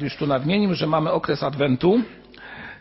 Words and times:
już 0.00 0.16
tu 0.16 0.26
nadmienił, 0.26 0.74
że 0.74 0.86
mamy 0.86 1.10
okres 1.10 1.42
Adwentu 1.42 2.02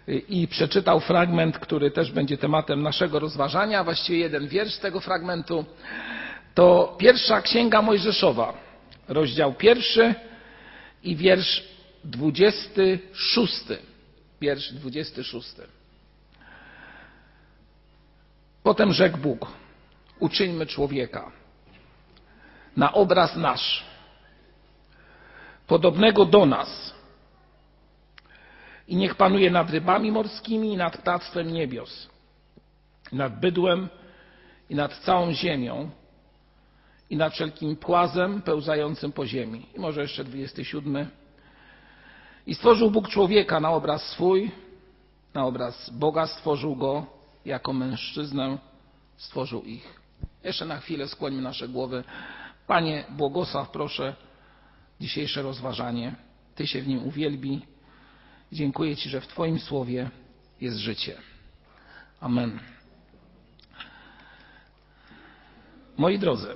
i 0.07 0.47
przeczytał 0.47 0.99
fragment, 0.99 1.59
który 1.59 1.91
też 1.91 2.11
będzie 2.11 2.37
tematem 2.37 2.81
naszego 2.81 3.19
rozważania, 3.19 3.83
właściwie 3.83 4.19
jeden 4.19 4.47
wiersz 4.47 4.77
tego 4.77 4.99
fragmentu. 4.99 5.65
To 6.55 6.95
pierwsza 6.97 7.41
księga 7.41 7.81
Mojżeszowa, 7.81 8.53
rozdział 9.07 9.53
pierwszy 9.53 10.15
i 11.03 11.15
wiersz 11.15 11.63
dwudziesty 12.03 12.99
szósty. 13.13 13.77
Wiersz 14.41 14.73
dwudziesty 14.73 15.23
szósty. 15.23 15.67
Potem 18.63 18.93
rzekł 18.93 19.17
Bóg, 19.17 19.47
uczyńmy 20.19 20.65
człowieka 20.65 21.31
na 22.77 22.93
obraz 22.93 23.35
nasz, 23.35 23.83
podobnego 25.69 26.25
do 26.25 26.45
nas. 26.45 26.93
I 28.87 28.95
niech 28.95 29.15
panuje 29.15 29.51
nad 29.51 29.69
rybami 29.69 30.11
morskimi 30.11 30.73
i 30.73 30.77
nad 30.77 30.97
ptactwem 30.97 31.53
niebios, 31.53 32.09
nad 33.11 33.39
bydłem 33.39 33.89
i 34.69 34.75
nad 34.75 34.97
całą 34.99 35.31
ziemią 35.33 35.89
i 37.09 37.17
nad 37.17 37.33
wszelkim 37.33 37.75
płazem 37.75 38.41
pełzającym 38.41 39.11
po 39.11 39.25
ziemi. 39.25 39.65
I 39.75 39.79
może 39.79 40.01
jeszcze 40.01 40.23
27. 40.23 41.07
I 42.47 42.55
stworzył 42.55 42.91
Bóg 42.91 43.09
człowieka 43.09 43.59
na 43.59 43.71
obraz 43.71 44.03
swój, 44.03 44.51
na 45.33 45.45
obraz 45.45 45.89
Boga 45.89 46.27
stworzył 46.27 46.75
go, 46.75 47.05
jako 47.45 47.73
mężczyznę 47.73 48.57
stworzył 49.17 49.63
ich. 49.63 49.99
Jeszcze 50.43 50.65
na 50.65 50.77
chwilę 50.77 51.07
skłońmy 51.07 51.41
nasze 51.41 51.67
głowy. 51.67 52.03
Panie, 52.67 53.03
błogosław 53.09 53.69
proszę 53.69 54.15
dzisiejsze 54.99 55.41
rozważanie. 55.41 56.15
Ty 56.55 56.67
się 56.67 56.81
w 56.81 56.87
nim 56.87 57.07
uwielbi. 57.07 57.61
Dziękuję 58.51 58.95
Ci, 58.95 59.09
że 59.09 59.21
w 59.21 59.27
Twoim 59.27 59.59
słowie 59.59 60.09
jest 60.61 60.77
życie. 60.77 61.17
Amen. 62.19 62.59
Moi 65.97 66.19
drodzy, 66.19 66.53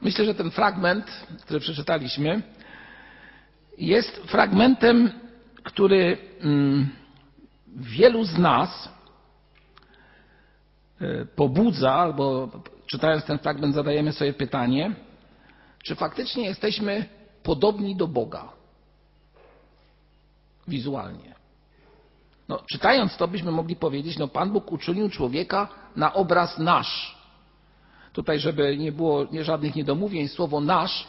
myślę, 0.00 0.24
że 0.24 0.34
ten 0.34 0.50
fragment, 0.50 1.26
który 1.42 1.60
przeczytaliśmy, 1.60 2.42
jest 3.78 4.16
fragmentem, 4.16 5.10
który 5.62 6.18
mm, 6.40 6.88
wielu 7.76 8.24
z 8.24 8.38
nas 8.38 8.88
pobudza, 11.36 11.92
albo 11.92 12.50
czytając 12.86 13.24
ten 13.24 13.38
fragment 13.38 13.74
zadajemy 13.74 14.12
sobie 14.12 14.32
pytanie, 14.32 14.94
czy 15.86 15.94
faktycznie 15.94 16.44
jesteśmy 16.44 17.04
podobni 17.42 17.96
do 17.96 18.06
Boga 18.08 18.52
wizualnie. 20.68 21.34
No, 22.48 22.58
czytając 22.66 23.16
to 23.16 23.28
byśmy 23.28 23.52
mogli 23.52 23.76
powiedzieć, 23.76 24.18
no 24.18 24.28
Pan 24.28 24.50
Bóg 24.52 24.72
uczynił 24.72 25.10
człowieka 25.10 25.68
na 25.96 26.14
obraz 26.14 26.58
nasz. 26.58 27.16
Tutaj, 28.12 28.38
żeby 28.38 28.76
nie 28.76 28.92
było 28.92 29.26
żadnych 29.40 29.74
niedomówień, 29.74 30.28
słowo 30.28 30.60
nasz, 30.60 31.06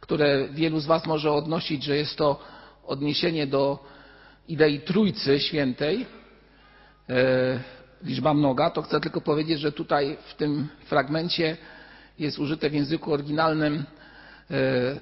które 0.00 0.48
wielu 0.48 0.80
z 0.80 0.86
Was 0.86 1.06
może 1.06 1.32
odnosić, 1.32 1.84
że 1.84 1.96
jest 1.96 2.16
to 2.16 2.40
odniesienie 2.86 3.46
do 3.46 3.78
idei 4.48 4.80
Trójcy 4.80 5.40
Świętej, 5.40 6.06
liczba 8.02 8.34
mnoga, 8.34 8.70
to 8.70 8.82
chcę 8.82 9.00
tylko 9.00 9.20
powiedzieć, 9.20 9.60
że 9.60 9.72
tutaj 9.72 10.16
w 10.26 10.34
tym 10.34 10.68
fragmencie 10.84 11.56
jest 12.18 12.38
użyte 12.38 12.70
w 12.70 12.74
języku 12.74 13.12
oryginalnym 13.12 13.84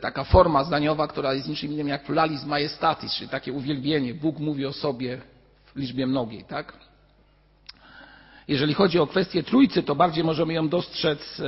taka 0.01 0.25
forma 0.25 0.65
zdaniowa, 0.65 1.09
która 1.09 1.35
jest 1.35 1.49
niczym 1.49 1.73
innym 1.73 1.89
jak 1.89 2.05
pluralizm 2.05 2.49
majestatis, 2.49 3.15
czyli 3.15 3.29
takie 3.31 3.53
uwielbienie. 3.53 4.15
Bóg 4.15 4.39
mówi 4.39 4.67
o 4.67 4.73
sobie 4.73 5.21
w 5.65 5.77
liczbie 5.77 6.07
mnogiej, 6.07 6.45
tak? 6.45 6.73
Jeżeli 8.49 8.75
chodzi 8.75 8.99
o 8.99 9.07
kwestię 9.07 9.43
trójcy, 9.43 9.83
to 9.83 9.95
bardziej 9.95 10.25
możemy 10.25 10.53
ją 10.53 10.69
dostrzec 10.69 11.43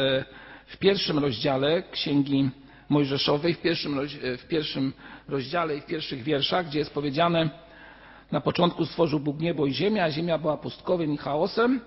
w 0.66 0.76
pierwszym 0.78 1.18
rozdziale 1.18 1.82
Księgi 1.82 2.50
Mojżeszowej, 2.88 3.54
w 3.54 3.60
pierwszym, 3.60 4.08
w 4.38 4.44
pierwszym 4.48 4.92
rozdziale 5.28 5.76
i 5.76 5.80
w 5.80 5.86
pierwszych 5.86 6.22
wierszach, 6.22 6.66
gdzie 6.66 6.78
jest 6.78 6.94
powiedziane, 6.94 7.50
na 8.32 8.40
początku 8.40 8.86
stworzył 8.86 9.20
Bóg 9.20 9.40
niebo 9.40 9.66
i 9.66 9.74
ziemię, 9.74 10.04
a 10.04 10.10
ziemia 10.10 10.38
była 10.38 10.56
pustkowiem 10.56 11.12
i 11.12 11.16
chaosem. 11.16 11.80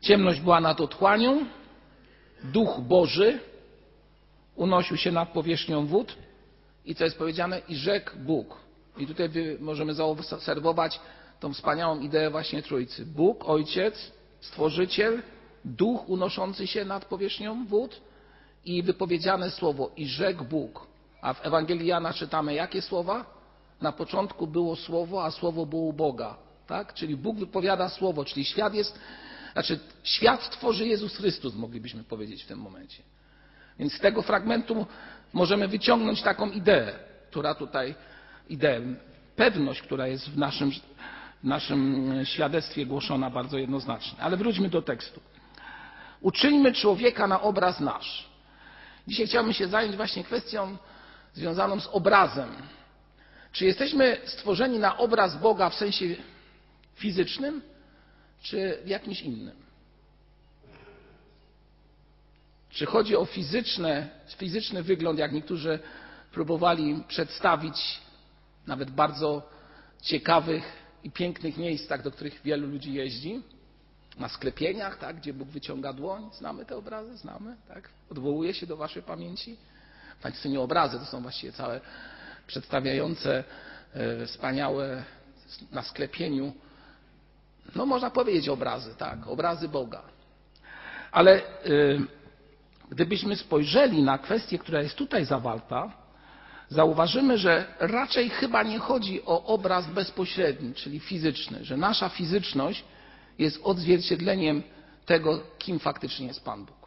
Ciemność 0.00 0.40
była 0.40 0.60
nad 0.60 0.80
otchłanią. 0.80 1.44
Duch 2.44 2.80
Boży 2.80 3.38
unosił 4.60 4.96
się 4.96 5.12
nad 5.12 5.28
powierzchnią 5.32 5.86
wód. 5.86 6.16
I 6.84 6.94
co 6.94 7.04
jest 7.04 7.18
powiedziane? 7.18 7.60
I 7.68 7.76
rzekł 7.76 8.10
Bóg. 8.18 8.56
I 8.98 9.06
tutaj 9.06 9.30
możemy 9.60 9.94
zaobserwować 9.94 11.00
tą 11.40 11.52
wspaniałą 11.52 12.00
ideę 12.00 12.30
właśnie 12.30 12.62
Trójcy. 12.62 13.06
Bóg, 13.06 13.48
Ojciec, 13.48 14.12
Stworzyciel, 14.40 15.22
Duch 15.64 16.08
unoszący 16.08 16.66
się 16.66 16.84
nad 16.84 17.04
powierzchnią 17.04 17.66
wód 17.66 18.00
i 18.64 18.82
wypowiedziane 18.82 19.50
słowo 19.50 19.90
i 19.96 20.06
rzekł 20.06 20.44
Bóg. 20.44 20.86
A 21.22 21.34
w 21.34 21.46
Ewangelii 21.46 21.86
Jana 21.86 22.12
czytamy 22.12 22.54
jakie 22.54 22.82
słowa? 22.82 23.40
na 23.80 23.92
początku 23.92 24.46
było 24.46 24.76
Słowo, 24.76 25.24
a 25.24 25.30
Słowo 25.30 25.66
było 25.66 25.82
u 25.82 25.92
Boga. 25.92 26.36
Tak? 26.66 26.94
Czyli 26.94 27.16
Bóg 27.16 27.38
wypowiada 27.38 27.88
Słowo, 27.88 28.24
czyli 28.24 28.44
świat 28.44 28.74
jest, 28.74 28.98
znaczy 29.52 29.78
świat 30.02 30.50
tworzy 30.50 30.86
Jezus 30.86 31.16
Chrystus, 31.16 31.54
moglibyśmy 31.54 32.04
powiedzieć 32.04 32.44
w 32.44 32.46
tym 32.46 32.58
momencie. 32.58 33.02
Więc 33.80 33.92
z 33.92 34.00
tego 34.00 34.22
fragmentu 34.22 34.86
możemy 35.32 35.68
wyciągnąć 35.68 36.22
taką 36.22 36.50
ideę, 36.50 36.92
która 37.30 37.54
tutaj, 37.54 37.94
ideę, 38.48 38.80
pewność, 39.36 39.82
która 39.82 40.06
jest 40.06 40.30
w 40.30 40.38
naszym, 40.38 40.70
w 41.42 41.44
naszym 41.44 42.12
świadectwie 42.24 42.86
głoszona 42.86 43.30
bardzo 43.30 43.58
jednoznacznie. 43.58 44.18
Ale 44.22 44.36
wróćmy 44.36 44.68
do 44.68 44.82
tekstu. 44.82 45.20
Uczyńmy 46.20 46.72
człowieka 46.72 47.26
na 47.26 47.40
obraz 47.40 47.80
nasz. 47.80 48.28
Dzisiaj 49.08 49.26
chciałbym 49.26 49.52
się 49.52 49.68
zająć 49.68 49.96
właśnie 49.96 50.24
kwestią 50.24 50.76
związaną 51.34 51.80
z 51.80 51.86
obrazem, 51.86 52.50
czy 53.52 53.64
jesteśmy 53.64 54.16
stworzeni 54.24 54.78
na 54.78 54.98
obraz 54.98 55.36
Boga 55.36 55.70
w 55.70 55.74
sensie 55.74 56.04
fizycznym, 56.94 57.62
czy 58.42 58.78
w 58.84 58.88
jakimś 58.88 59.22
innym? 59.22 59.59
Czy 62.70 62.86
chodzi 62.86 63.16
o 63.16 63.24
fizyczne, 63.24 64.08
fizyczny 64.36 64.82
wygląd, 64.82 65.18
jak 65.18 65.32
niektórzy 65.32 65.78
próbowali 66.32 67.04
przedstawić, 67.08 68.00
nawet 68.66 68.90
bardzo 68.90 69.50
ciekawych 70.02 70.64
i 71.04 71.10
pięknych 71.10 71.56
miejscach, 71.56 72.02
do 72.02 72.10
których 72.10 72.42
wielu 72.42 72.68
ludzi 72.68 72.92
jeździ? 72.94 73.42
Na 74.18 74.28
sklepieniach, 74.28 74.98
tak, 74.98 75.16
gdzie 75.16 75.32
Bóg 75.32 75.48
wyciąga 75.48 75.92
dłoń. 75.92 76.30
Znamy 76.32 76.64
te 76.64 76.76
obrazy? 76.76 77.16
Znamy, 77.16 77.56
tak? 77.68 77.88
Odwołuje 78.10 78.54
się 78.54 78.66
do 78.66 78.76
Waszej 78.76 79.02
pamięci? 79.02 79.56
Państwo 80.22 80.48
nie 80.48 80.60
obrazy, 80.60 80.98
to 80.98 81.04
są 81.04 81.22
właściwie 81.22 81.52
całe 81.52 81.80
przedstawiające 82.46 83.44
wspaniałe 84.26 85.04
na 85.72 85.82
sklepieniu, 85.82 86.52
no 87.76 87.86
można 87.86 88.10
powiedzieć 88.10 88.48
obrazy, 88.48 88.94
tak, 88.94 89.26
obrazy 89.26 89.68
Boga. 89.68 90.02
Ale 91.12 91.42
gdybyśmy 92.90 93.36
spojrzeli 93.36 94.02
na 94.02 94.18
kwestię, 94.18 94.58
która 94.58 94.82
jest 94.82 94.96
tutaj 94.96 95.24
zawarta, 95.24 95.92
zauważymy, 96.68 97.38
że 97.38 97.66
raczej 97.80 98.30
chyba 98.30 98.62
nie 98.62 98.78
chodzi 98.78 99.24
o 99.24 99.44
obraz 99.44 99.86
bezpośredni, 99.86 100.74
czyli 100.74 101.00
fizyczny, 101.00 101.64
że 101.64 101.76
nasza 101.76 102.08
fizyczność 102.08 102.84
jest 103.38 103.60
odzwierciedleniem 103.64 104.62
tego, 105.06 105.40
kim 105.58 105.78
faktycznie 105.78 106.26
jest 106.26 106.44
Pan 106.44 106.64
Bóg. 106.64 106.80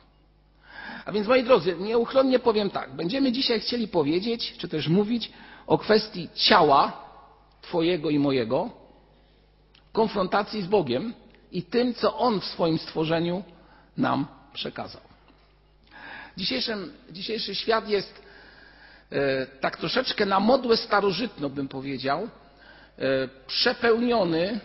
A 1.06 1.12
więc, 1.12 1.28
moi 1.28 1.44
drodzy, 1.44 1.75
nieuchronnie 1.80 2.40
powiem 2.40 2.70
tak. 2.70 2.96
Będziemy 2.96 3.31
dzisiaj 3.31 3.59
chcieli 3.59 3.88
powiedzieć, 3.88 4.56
czy 4.58 4.68
też 4.68 4.88
mówić 4.88 5.32
o 5.67 5.78
kwestii 5.78 6.29
ciała 6.35 7.03
Twojego 7.61 8.09
i 8.09 8.20
mojego, 8.20 8.70
konfrontacji 9.91 10.61
z 10.61 10.67
Bogiem 10.67 11.14
i 11.52 11.64
tym, 11.64 11.94
co 11.94 12.17
On 12.17 12.40
w 12.40 12.46
swoim 12.46 12.78
stworzeniu 12.78 13.44
nam 13.97 14.28
przekazał. 14.53 15.12
Dzisiejszy 17.12 17.56
świat 17.56 17.90
jest 17.90 18.24
e, 19.12 19.46
tak 19.46 19.78
troszeczkę 19.78 20.26
na 20.26 20.40
modłę 20.40 20.78
starożytną, 20.78 21.50
bym 21.50 21.68
powiedział, 21.68 22.24
e, 22.24 22.30
przepełniony 23.47 24.59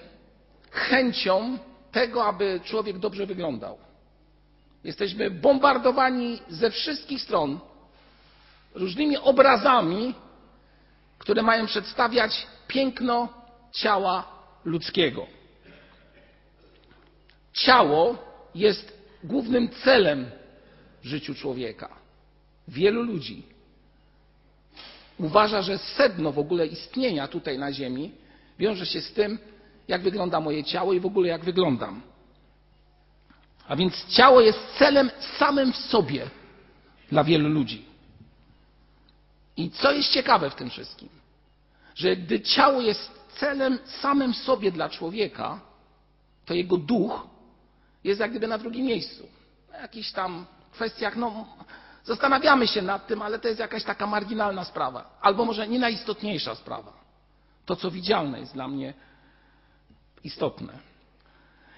chęcią 0.71 1.59
tego, 1.93 2.25
aby 2.25 2.61
człowiek 2.65 2.99
dobrze 2.99 3.27
wyglądał. 3.27 3.79
Jesteśmy 4.85 5.31
bombardowani 5.31 6.41
ze 6.49 6.71
wszystkich 6.71 7.23
stron 7.23 7.61
różnymi 8.75 9.17
obrazami, 9.17 10.15
które 11.19 11.43
mają 11.43 11.67
przedstawiać 11.67 12.47
piękno 12.69 13.29
ciała 13.73 14.27
ludzkiego. 14.65 15.27
Ciało 17.53 18.17
jest 18.55 18.99
głównym 19.25 19.69
celem 19.69 20.31
w 21.03 21.07
życiu 21.07 21.35
człowieka. 21.35 21.89
Wielu 22.69 23.03
ludzi 23.03 23.43
uważa, 25.19 25.63
że 25.63 25.79
sedno 25.79 26.33
w 26.33 26.39
ogóle 26.39 26.67
istnienia 26.67 27.29
tutaj 27.29 27.59
na 27.59 27.73
Ziemi 27.73 28.13
wiąże 28.59 28.87
się 28.87 29.01
z 29.01 29.13
tym, 29.13 29.39
jak 29.89 30.03
wygląda 30.03 30.41
moje 30.41 30.65
ciało 30.65 30.93
i 30.93 31.01
w 31.01 31.07
ogóle 31.07 31.29
jak 31.29 31.45
wyglądam. 31.45 32.03
A 33.69 33.77
więc 33.77 34.07
ciało 34.09 34.41
jest 34.41 34.59
celem 34.79 35.11
samym 35.39 35.73
w 35.73 35.77
sobie 35.77 36.31
dla 37.11 37.25
wielu 37.25 37.49
ludzi. 37.49 37.85
I 39.57 39.71
co 39.71 39.93
jest 39.93 40.09
ciekawe 40.09 40.51
w 40.51 40.55
tym 40.55 40.71
wszystkim, 40.71 41.09
że 41.95 42.17
gdy 42.17 42.41
ciało 42.41 42.81
jest 42.81 43.11
celem 43.39 43.79
samym 44.01 44.33
w 44.33 44.37
sobie 44.37 44.73
dla 44.73 44.89
człowieka, 44.89 45.61
to 46.47 46.55
jego 46.55 46.77
duch 46.77 47.27
jest 48.05 48.21
jak 48.21 48.31
gdyby 48.31 48.47
na 48.47 48.59
drugim 48.59 48.87
miejscu. 48.87 49.29
W 49.71 49.73
jakichś 49.73 50.13
tam 50.13 50.47
kwestiach, 50.79 51.17
no, 51.17 51.47
zastanawiamy 52.05 52.67
się 52.67 52.83
nad 52.83 53.07
tym, 53.07 53.23
ale 53.23 53.39
to 53.39 53.49
jest 53.49 53.61
jakaś 53.61 53.85
taka 53.85 54.07
marginalna 54.07 54.65
sprawa. 54.65 55.19
Albo 55.21 55.45
może 55.45 55.69
nie 55.69 55.79
najistotniejsza 55.79 56.55
sprawa. 56.55 56.93
To, 57.67 57.77
co 57.77 57.91
widzialne, 57.91 58.41
jest 58.41 58.55
dla 58.55 58.69
mnie 58.69 58.95
istotne. 60.25 60.73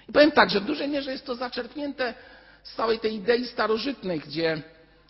I 0.09 0.11
powiem 0.11 0.31
tak, 0.31 0.49
że 0.49 0.59
w 0.59 0.65
dużej 0.65 0.89
mierze 0.89 1.11
jest 1.11 1.25
to 1.25 1.35
zaczerpnięte 1.35 2.13
z 2.63 2.75
całej 2.75 2.99
tej 2.99 3.15
idei 3.15 3.45
starożytnej, 3.45 4.19
gdzie, 4.19 4.61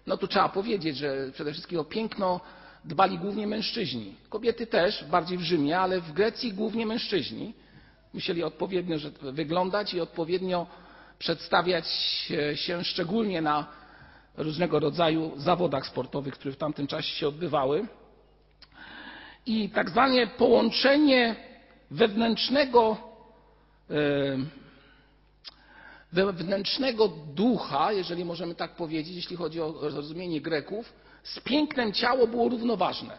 no 0.07 0.17
tu 0.17 0.27
trzeba 0.27 0.49
powiedzieć, 0.49 0.97
że 0.97 1.31
przede 1.33 1.51
wszystkim 1.51 1.79
o 1.79 1.83
piękno 1.83 2.39
dbali 2.85 3.19
głównie 3.19 3.47
mężczyźni. 3.47 4.15
Kobiety 4.29 4.67
też, 4.67 5.03
bardziej 5.03 5.37
w 5.37 5.41
Rzymie, 5.41 5.79
ale 5.79 6.01
w 6.01 6.13
Grecji 6.13 6.53
głównie 6.53 6.85
mężczyźni. 6.85 7.53
Musieli 8.13 8.44
odpowiednio 8.44 8.97
wyglądać 9.21 9.94
i 9.94 10.01
odpowiednio 10.01 10.67
przedstawiać 11.19 11.87
się 12.55 12.83
szczególnie 12.83 13.41
na 13.41 13.81
różnego 14.43 14.79
rodzaju 14.79 15.31
zawodach 15.38 15.88
sportowych, 15.88 16.33
które 16.33 16.53
w 16.53 16.57
tamtym 16.57 16.88
czasie 16.88 17.15
się 17.15 17.27
odbywały. 17.27 17.88
I 19.45 19.69
tak 19.69 19.89
zwane 19.89 20.27
połączenie 20.27 21.35
wewnętrznego, 21.91 22.97
wewnętrznego 26.11 27.07
ducha, 27.07 27.91
jeżeli 27.91 28.25
możemy 28.25 28.55
tak 28.55 28.75
powiedzieć, 28.75 29.15
jeśli 29.15 29.35
chodzi 29.35 29.61
o 29.61 29.75
rozumienie 29.81 30.41
Greków, 30.41 30.94
z 31.23 31.39
pięknem 31.39 31.94
ciało 31.94 32.27
było 32.27 32.49
równoważne. 32.49 33.17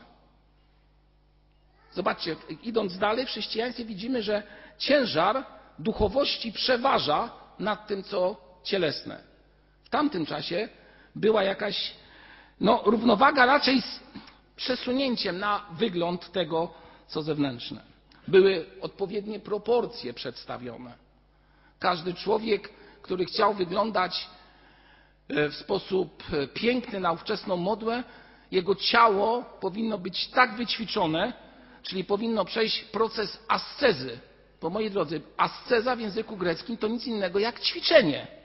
Zobaczcie, 1.92 2.36
idąc 2.62 2.98
dalej 2.98 3.26
w 3.26 3.28
chrześcijaństwie 3.28 3.84
widzimy, 3.84 4.22
że 4.22 4.42
ciężar 4.78 5.44
duchowości 5.78 6.52
przeważa 6.52 7.30
nad 7.58 7.86
tym, 7.86 8.02
co 8.02 8.36
cielesne. 8.62 9.20
W 9.84 9.88
tamtym 9.88 10.26
czasie 10.26 10.68
była 11.14 11.43
jakaś 11.43 11.94
no, 12.61 12.82
równowaga 12.85 13.47
raczej 13.47 13.82
z 13.82 14.00
przesunięciem 14.56 15.38
na 15.38 15.67
wygląd 15.73 16.32
tego, 16.32 16.75
co 17.06 17.23
zewnętrzne. 17.23 17.82
Były 18.29 18.67
odpowiednie 18.81 19.41
proporcje 19.41 20.14
przedstawione. 20.14 20.94
Każdy 21.79 22.14
człowiek, 22.14 22.69
który 23.03 23.25
chciał 23.25 23.55
wyglądać 23.55 24.29
e, 25.29 25.49
w 25.49 25.55
sposób 25.55 26.23
e, 26.32 26.47
piękny 26.47 27.00
na 27.00 27.12
ówczesną 27.12 27.56
modłę, 27.56 28.05
jego 28.50 28.75
ciało 28.75 29.43
powinno 29.61 29.99
być 29.99 30.29
tak 30.29 30.56
wyćwiczone, 30.56 31.32
czyli 31.82 32.05
powinno 32.05 32.44
przejść 32.44 32.85
proces 32.85 33.38
ascezy. 33.49 34.19
Bo 34.61 34.70
moi 34.70 34.91
drodzy, 34.91 35.20
asceza 35.37 35.97
w 35.97 36.00
języku 36.00 36.37
greckim 36.37 36.76
to 36.76 36.88
nic 36.88 37.06
innego 37.06 37.38
jak 37.38 37.61
ćwiczenie. 37.61 38.41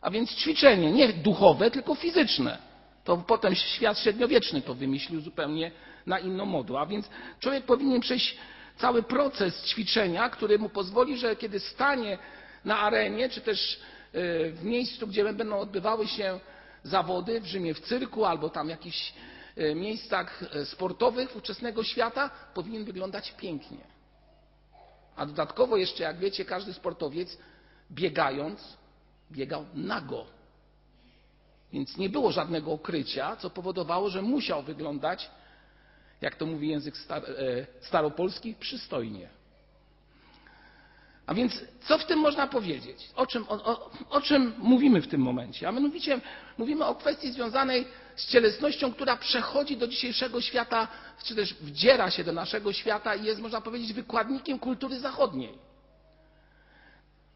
A 0.00 0.10
więc 0.10 0.34
ćwiczenie, 0.34 0.92
nie 0.92 1.12
duchowe, 1.12 1.70
tylko 1.70 1.94
fizyczne. 1.94 2.58
To 3.04 3.16
potem 3.16 3.54
świat 3.54 3.98
średniowieczny 3.98 4.62
to 4.62 4.74
wymyślił 4.74 5.20
zupełnie 5.20 5.70
na 6.06 6.18
inną 6.18 6.46
modłę. 6.46 6.80
A 6.80 6.86
więc 6.86 7.10
człowiek 7.40 7.64
powinien 7.64 8.00
przejść 8.00 8.36
cały 8.76 9.02
proces 9.02 9.64
ćwiczenia, 9.66 10.30
który 10.30 10.58
mu 10.58 10.68
pozwoli, 10.68 11.18
że 11.18 11.36
kiedy 11.36 11.60
stanie 11.60 12.18
na 12.64 12.78
arenie, 12.78 13.28
czy 13.28 13.40
też 13.40 13.80
e, 14.12 14.50
w 14.50 14.64
miejscu, 14.64 15.06
gdzie 15.06 15.32
będą 15.32 15.58
odbywały 15.58 16.06
się 16.06 16.40
zawody, 16.82 17.40
w 17.40 17.46
Rzymie 17.46 17.74
w 17.74 17.80
cyrku 17.80 18.24
albo 18.24 18.48
tam 18.48 18.68
jakichś 18.68 19.12
e, 19.56 19.74
miejscach 19.74 20.42
e, 20.42 20.64
sportowych 20.64 21.36
ówczesnego 21.36 21.84
świata, 21.84 22.30
powinien 22.54 22.84
wyglądać 22.84 23.32
pięknie. 23.32 23.90
A 25.16 25.26
dodatkowo 25.26 25.76
jeszcze, 25.76 26.02
jak 26.02 26.18
wiecie, 26.18 26.44
każdy 26.44 26.72
sportowiec 26.72 27.38
biegając 27.90 28.79
biegał 29.32 29.66
nago. 29.74 30.26
Więc 31.72 31.96
nie 31.96 32.08
było 32.08 32.32
żadnego 32.32 32.72
okrycia, 32.72 33.36
co 33.36 33.50
powodowało, 33.50 34.10
że 34.10 34.22
musiał 34.22 34.62
wyglądać, 34.62 35.30
jak 36.20 36.36
to 36.36 36.46
mówi 36.46 36.68
język 36.68 36.94
e, 37.10 37.20
staropolski, 37.80 38.54
przystojnie. 38.54 39.28
A 41.26 41.34
więc 41.34 41.64
co 41.80 41.98
w 41.98 42.06
tym 42.06 42.18
można 42.18 42.46
powiedzieć? 42.46 43.10
O 43.16 43.26
czym, 43.26 43.44
o, 43.48 43.64
o, 43.64 43.90
o 44.10 44.20
czym, 44.20 44.54
mówimy 44.58 45.02
w 45.02 45.08
tym 45.08 45.20
momencie? 45.20 45.68
A 45.68 45.72
mianowicie 45.72 46.20
mówimy 46.58 46.84
o 46.84 46.94
kwestii 46.94 47.32
związanej 47.32 47.86
z 48.16 48.26
cielesnością, 48.26 48.92
która 48.92 49.16
przechodzi 49.16 49.76
do 49.76 49.88
dzisiejszego 49.88 50.40
świata, 50.40 50.88
czy 51.24 51.34
też 51.34 51.54
wdziera 51.54 52.10
się 52.10 52.24
do 52.24 52.32
naszego 52.32 52.72
świata 52.72 53.14
i 53.14 53.24
jest, 53.24 53.40
można 53.40 53.60
powiedzieć, 53.60 53.92
wykładnikiem 53.92 54.58
kultury 54.58 55.00
zachodniej. 55.00 55.69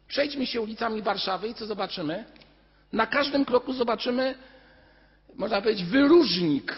Przejdźmy 0.07 0.47
się 0.47 0.61
ulicami 0.61 1.01
Warszawy 1.01 1.47
i 1.47 1.53
co 1.53 1.65
zobaczymy? 1.65 2.25
Na 2.93 3.07
każdym 3.07 3.45
kroku 3.45 3.73
zobaczymy, 3.73 4.35
można 5.35 5.61
powiedzieć, 5.61 5.85
wyróżnik 5.85 6.77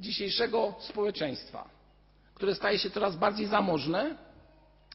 dzisiejszego 0.00 0.74
społeczeństwa, 0.80 1.68
które 2.34 2.54
staje 2.54 2.78
się 2.78 2.90
coraz 2.90 3.16
bardziej 3.16 3.46
zamożne, 3.46 4.16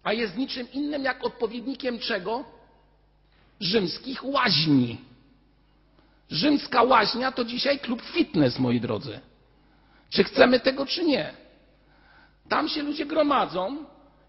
a 0.04 0.14
jest 0.14 0.38
niczym 0.38 0.72
innym 0.72 1.04
jak 1.04 1.24
odpowiednikiem 1.26 2.00
czego? 2.00 2.46
Rzymskich 3.60 4.26
łaźni. 4.26 5.02
Rzymska 6.30 6.84
łaźnia 6.84 7.32
to 7.32 7.46
dzisiaj 7.46 7.80
klub 7.80 8.02
fitness, 8.02 8.60
moi 8.60 8.80
drodzy. 8.80 9.20
Czy 10.10 10.24
chcemy 10.24 10.60
tego, 10.60 10.86
czy 10.86 11.04
nie? 11.06 11.34
Tam 12.50 12.70
się 12.70 12.84
ludzie 12.84 13.06
gromadzą 13.06 13.86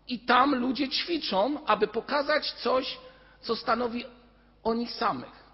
i 0.09 0.19
tam 0.19 0.55
ludzie 0.55 0.89
ćwiczą, 0.89 1.67
aby 1.67 1.89
pokazać 1.89 2.53
coś, 2.53 2.99
co 3.41 3.57
stanowi 3.57 4.05
o 4.65 4.75
nich 4.75 4.93
samych. 4.93 5.45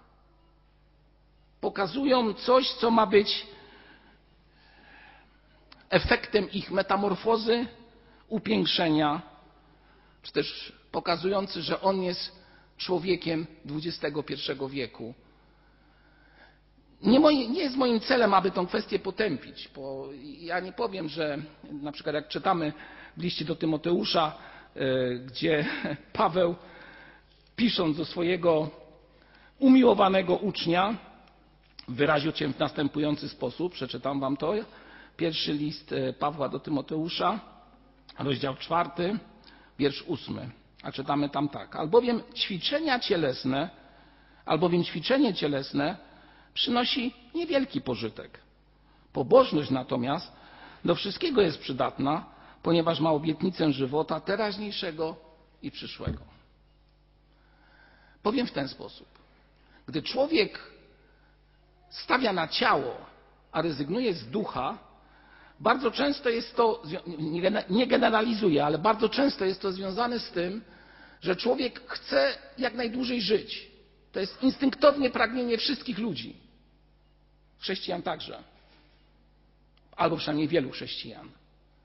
Pokazują 1.61 2.33
coś, 2.33 2.73
co 2.73 2.91
ma 2.91 3.05
być 3.05 3.47
efektem 5.89 6.51
ich 6.51 6.71
metamorfozy, 6.71 7.67
upiększenia, 8.27 9.21
czy 10.21 10.31
też 10.31 10.73
pokazujący, 10.91 11.61
że 11.61 11.81
on 11.81 12.01
jest 12.01 12.41
człowiekiem 12.77 13.47
XXI 13.65 14.51
wieku. 14.69 15.13
Nie, 17.01 17.19
moi, 17.19 17.49
nie, 17.49 17.61
jest 17.61 17.75
moim 17.75 17.99
celem, 17.99 18.33
aby 18.33 18.51
tę 18.51 18.65
kwestię 18.67 18.99
potępić, 18.99 19.69
bo 19.75 20.09
ja 20.23 20.59
nie 20.59 20.71
powiem, 20.71 21.09
że 21.09 21.37
na 21.71 21.91
przykład 21.91 22.15
jak 22.15 22.27
czytamy 22.27 22.73
w 23.21 23.23
liście 23.23 23.45
do 23.45 23.55
Tymoteusza, 23.55 24.33
e, 24.75 25.15
gdzie 25.15 25.65
Paweł 26.13 26.55
pisząc 27.55 27.97
do 27.97 28.05
swojego 28.05 28.69
umiłowanego 29.59 30.35
ucznia, 30.35 30.97
wyraził 31.87 32.31
się 32.31 32.53
w 32.53 32.59
następujący 32.59 33.29
sposób. 33.29 33.73
Przeczytam 33.73 34.19
wam 34.19 34.37
to. 34.37 34.53
Pierwszy 35.17 35.53
list 35.53 35.93
e, 35.93 36.13
Pawła 36.13 36.49
do 36.49 36.59
Tymoteusza, 36.59 37.39
rozdział 38.19 38.55
czwarty, 38.55 39.17
wiersz 39.79 40.03
ósmy. 40.07 40.49
A 40.83 40.91
czytamy 40.91 41.29
tam 41.29 41.49
tak. 41.49 41.75
Albowiem 41.75 42.21
ćwiczenia 42.35 42.99
cielesne, 42.99 43.69
albowiem 44.45 44.83
ćwiczenie 44.83 45.33
cielesne 45.33 45.97
przynosi 46.53 47.13
niewielki 47.35 47.81
pożytek. 47.81 48.39
Pobożność 49.13 49.69
natomiast 49.69 50.31
do 50.85 50.95
wszystkiego 50.95 51.41
jest 51.41 51.59
przydatna, 51.59 52.40
ponieważ 52.63 52.99
ma 52.99 53.11
obietnicę 53.11 53.73
żywota 53.73 54.19
teraźniejszego 54.19 55.15
i 55.61 55.71
przyszłego. 55.71 56.21
Powiem 58.23 58.47
w 58.47 58.51
ten 58.51 58.67
sposób. 58.67 59.07
Gdy 59.87 60.01
człowiek 60.01 60.59
stawia 61.89 62.33
na 62.33 62.47
ciało, 62.47 62.97
a 63.51 63.61
rezygnuje 63.61 64.13
z 64.13 64.27
ducha, 64.27 64.77
bardzo 65.59 65.91
często 65.91 66.29
jest 66.29 66.55
to, 66.55 66.83
nie 67.69 67.87
generalizuję, 67.87 68.65
ale 68.65 68.77
bardzo 68.77 69.09
często 69.09 69.45
jest 69.45 69.61
to 69.61 69.71
związane 69.71 70.19
z 70.19 70.31
tym, 70.31 70.61
że 71.21 71.35
człowiek 71.35 71.81
chce 71.87 72.37
jak 72.57 72.73
najdłużej 72.73 73.21
żyć. 73.21 73.71
To 74.11 74.19
jest 74.19 74.43
instynktownie 74.43 75.09
pragnienie 75.09 75.57
wszystkich 75.57 75.97
ludzi. 75.97 76.35
Chrześcijan 77.59 78.01
także. 78.01 78.43
Albo 79.95 80.17
przynajmniej 80.17 80.47
wielu 80.47 80.71
chrześcijan. 80.71 81.29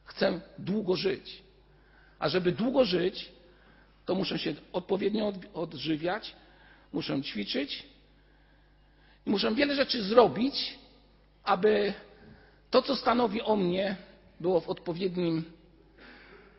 Chcę 0.07 0.41
długo 0.59 0.97
żyć. 0.97 1.43
A 2.19 2.29
żeby 2.29 2.53
długo 2.53 2.85
żyć, 2.85 3.33
to 4.07 4.15
muszę 4.15 4.39
się 4.39 4.55
odpowiednio 4.73 5.33
odżywiać, 5.55 6.35
muszę 6.93 7.23
ćwiczyć 7.23 7.87
i 9.27 9.31
muszę 9.31 9.55
wiele 9.55 9.75
rzeczy 9.75 10.03
zrobić, 10.03 10.79
aby 11.45 11.95
To, 12.71 12.83
co 12.83 12.97
stanowi 12.97 13.43
o 13.43 13.57
mnie, 13.57 13.97
było 14.41 14.61
w 14.61 14.69
odpowiednim 14.69 15.45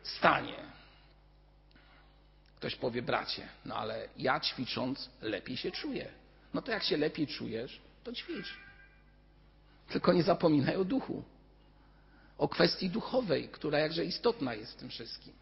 stanie. 0.02 0.54
Ktoś 2.56 2.76
powie, 2.76 3.02
bracie, 3.02 3.48
no 3.64 3.76
ale 3.76 4.08
ja 4.16 4.40
ćwicząc 4.40 5.10
lepiej 5.20 5.56
się 5.56 5.70
czuję. 5.70 6.08
No 6.54 6.62
to 6.62 6.72
jak 6.72 6.82
się 6.82 6.96
lepiej 6.96 7.26
czujesz, 7.26 7.80
to 8.04 8.12
ćwicz. 8.12 8.56
Tylko 9.88 10.12
nie 10.12 10.22
zapominaj 10.22 10.76
o 10.76 10.84
duchu, 10.84 11.22
o 12.38 12.48
kwestii 12.48 12.90
duchowej, 12.90 13.48
która 13.48 13.78
jakże 13.78 14.04
istotna 14.04 14.54
jest 14.54 14.72
w 14.72 14.76
tym 14.76 14.88
wszystkim. 14.88 15.32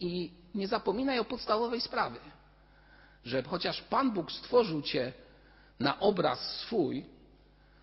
I 0.00 0.30
nie 0.54 0.68
zapominaj 0.68 1.18
o 1.18 1.24
podstawowej 1.24 1.80
sprawie, 1.80 2.20
że 3.24 3.42
chociaż 3.42 3.82
Pan 3.82 4.10
Bóg 4.12 4.32
stworzył 4.32 4.82
cię 4.82 5.12
na 5.80 6.00
obraz 6.00 6.56
swój, 6.56 7.04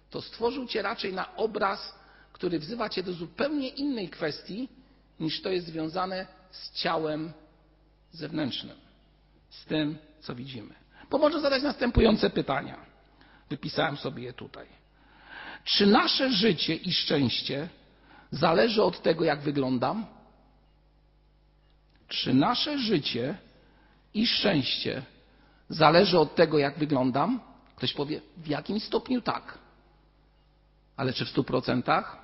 to 0.09 0.21
stworzył 0.21 0.67
cię 0.67 0.81
raczej 0.81 1.13
na 1.13 1.35
obraz, 1.35 1.95
który 2.33 2.59
wzywa 2.59 2.89
cię 2.89 3.03
do 3.03 3.13
zupełnie 3.13 3.69
innej 3.69 4.09
kwestii, 4.09 4.69
niż 5.19 5.41
to 5.41 5.49
jest 5.49 5.67
związane 5.67 6.27
z 6.51 6.71
ciałem 6.71 7.33
zewnętrznym, 8.11 8.77
z 9.49 9.65
tym, 9.65 9.97
co 10.19 10.35
widzimy. 10.35 10.73
Pomoże 11.09 11.41
zadać 11.41 11.63
następujące 11.63 12.29
pytania. 12.29 12.85
Wypisałem 13.49 13.97
sobie 13.97 14.23
je 14.23 14.33
tutaj. 14.33 14.67
Czy 15.63 15.85
nasze 15.85 16.31
życie 16.31 16.75
i 16.75 16.93
szczęście 16.93 17.69
zależy 18.35 18.83
od 18.83 19.01
tego, 19.01 19.23
jak 19.23 19.41
wyglądam? 19.41 20.05
Czy 22.07 22.33
nasze 22.33 22.77
życie 22.77 23.37
i 24.13 24.27
szczęście 24.27 25.03
zależy 25.69 26.19
od 26.19 26.35
tego, 26.35 26.57
jak 26.57 26.77
wyglądam? 26.77 27.39
Ktoś 27.75 27.93
powie, 27.93 28.21
w 28.37 28.47
jakim 28.47 28.79
stopniu 28.79 29.21
tak. 29.21 29.57
Ale 30.97 31.13
czy 31.13 31.25
w 31.25 31.29
stu 31.29 31.43
procentach? 31.43 32.17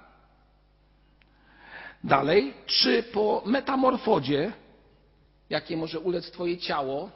Dalej, 2.04 2.54
czy 2.66 3.04
po 3.04 3.44
metamorfozie, 3.46 4.54
jakie 5.50 5.78
może 5.78 6.00
ulec 6.00 6.32
Twoje 6.32 6.58
ciało, 6.58 7.12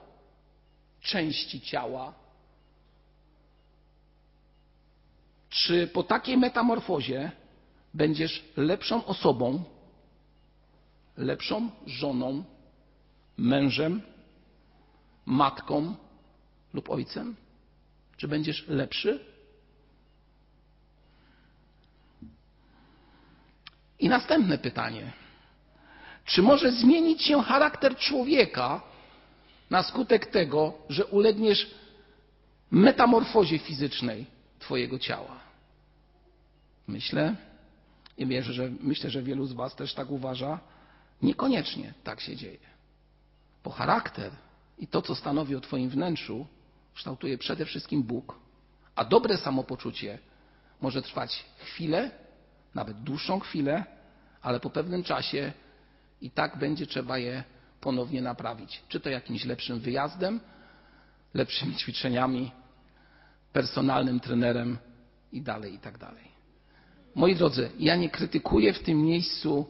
części 1.01 1.61
ciała, 1.61 2.13
czy 5.49 5.87
po 5.87 6.03
takiej 6.03 6.37
metamorfozie 6.37 7.31
będziesz 7.95 8.43
lepszą 8.57 9.05
osobą, 9.05 9.63
lepszą 11.17 11.69
żoną, 11.85 12.43
mężem, 13.37 14.01
matką 15.25 15.95
lub 16.73 16.89
ojcem? 16.89 17.35
Czy 18.17 18.27
będziesz 18.27 18.67
lepszy? 18.67 19.25
I 23.99 24.09
następne 24.09 24.57
pytanie. 24.57 25.11
Czy 26.25 26.41
może 26.41 26.71
zmienić 26.71 27.21
się 27.21 27.43
charakter 27.43 27.95
człowieka 27.95 28.81
na 29.69 29.83
skutek 29.83 30.25
tego, 30.25 30.73
że 30.89 31.05
ulegniesz 31.05 31.71
metamorfozie 32.71 33.59
fizycznej 33.59 34.25
Twojego 34.59 34.99
ciała? 34.99 35.39
Myślę 36.87 37.35
i 38.17 38.25
wierzę, 38.25 38.53
że 38.53 38.69
myślę, 38.79 39.09
że 39.09 39.23
wielu 39.23 39.45
z 39.45 39.53
Was 39.53 39.75
też 39.75 39.93
tak 39.93 40.11
uważa. 40.11 40.59
Niekoniecznie 41.21 41.93
tak 42.03 42.21
się 42.21 42.35
dzieje. 42.35 42.59
Bo 43.63 43.71
charakter 43.71 44.31
i 44.79 44.87
to, 44.87 45.01
co 45.01 45.15
stanowi 45.15 45.55
o 45.55 45.61
Twoim 45.61 45.89
wnętrzu, 45.89 46.47
kształtuje 46.93 47.37
przede 47.37 47.65
wszystkim 47.65 48.03
Bóg, 48.03 48.39
a 48.95 49.05
dobre 49.05 49.37
samopoczucie 49.37 50.19
może 50.81 51.01
trwać 51.01 51.45
chwilę, 51.57 52.11
nawet 52.75 53.03
dłuższą 53.03 53.39
chwilę, 53.39 53.85
ale 54.41 54.59
po 54.59 54.69
pewnym 54.69 55.03
czasie 55.03 55.53
i 56.21 56.31
tak 56.31 56.59
będzie 56.59 56.87
trzeba 56.87 57.17
je 57.17 57.43
ponownie 57.81 58.21
naprawić. 58.21 58.81
Czy 58.89 58.99
to 58.99 59.09
jakimś 59.09 59.45
lepszym 59.45 59.79
wyjazdem, 59.79 60.39
lepszymi 61.33 61.75
ćwiczeniami, 61.75 62.51
personalnym 63.53 64.19
trenerem 64.19 64.77
i 65.31 65.41
dalej, 65.41 65.73
i 65.73 65.79
tak 65.79 65.97
dalej. 65.97 66.34
Moi 67.15 67.35
drodzy, 67.35 67.69
ja 67.79 67.95
nie 67.95 68.09
krytykuję 68.09 68.73
w 68.73 68.79
tym 68.79 69.01
miejscu 69.01 69.65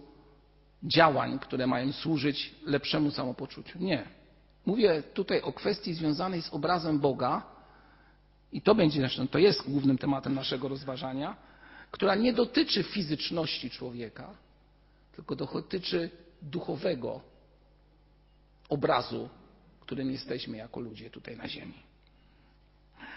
działań, 0.83 1.39
które 1.39 1.67
mają 1.67 1.91
służyć 1.93 2.55
lepszemu 2.65 3.11
samopoczuciu. 3.11 3.79
Nie. 3.79 4.07
Mówię 4.65 5.03
tutaj 5.13 5.41
o 5.41 5.53
kwestii 5.53 5.93
związanej 5.93 6.41
z 6.41 6.53
obrazem 6.53 6.99
Boga 6.99 7.43
i 8.51 8.61
to 8.61 8.75
będzie 8.75 8.99
zresztą, 8.99 9.27
to 9.27 9.39
jest 9.39 9.69
głównym 9.69 9.97
tematem 9.97 10.35
naszego 10.35 10.67
rozważania, 10.67 11.35
która 11.91 12.15
nie 12.15 12.33
dotyczy 12.33 12.83
fizyczności 12.83 13.69
człowieka, 13.69 14.33
tylko 15.15 15.35
dotyczy 15.35 16.09
duchowego 16.41 17.21
obrazu, 18.69 19.29
którym 19.79 20.11
jesteśmy 20.11 20.57
jako 20.57 20.79
ludzie 20.79 21.09
tutaj 21.09 21.37
na 21.37 21.47
Ziemi. 21.47 21.83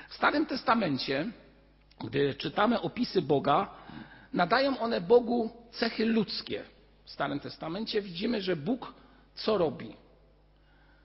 W 0.09 0.15
Starym 0.15 0.47
Testamencie, 0.47 1.33
gdy 2.05 2.35
czytamy 2.35 2.81
opisy 2.81 3.23
Boga, 3.23 3.75
nadają 4.33 4.79
one 4.79 5.01
Bogu 5.01 5.51
cechy 5.73 6.07
ludzkie. 6.07 6.65
W 7.05 7.11
Starym 7.11 7.41
Testamencie 7.41 8.03
widzimy, 8.03 8.43
że 8.43 8.57
Bóg 8.57 8.95
co 9.35 9.59
robi? 9.59 9.97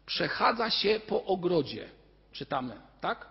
Przechadza 0.06 0.70
się 0.70 1.00
po 1.08 1.26
ogrodzie. 1.26 1.90
Czytamy, 2.32 2.82
tak? 3.02 3.28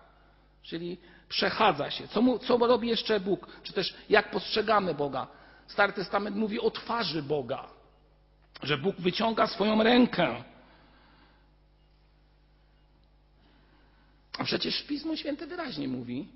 Czyli 0.62 0.98
przechadza 1.28 1.90
się. 1.90 2.08
Co, 2.08 2.22
mu, 2.22 2.38
co 2.38 2.56
robi 2.56 2.88
jeszcze 2.88 3.20
Bóg? 3.20 3.46
Czy 3.62 3.72
też 3.72 3.94
jak 4.08 4.30
postrzegamy 4.30 4.94
Boga? 4.94 5.26
Stary 5.66 5.92
Testament 5.92 6.36
mówi 6.36 6.60
o 6.60 6.70
twarzy 6.70 7.22
Boga, 7.22 7.68
że 8.62 8.78
Bóg 8.78 8.96
wyciąga 8.96 9.46
swoją 9.46 9.82
rękę. 9.82 10.44
A 14.38 14.44
przecież 14.44 14.82
Pismo 14.82 15.16
Święte 15.16 15.46
wyraźnie 15.46 15.88
mówi, 15.88 16.28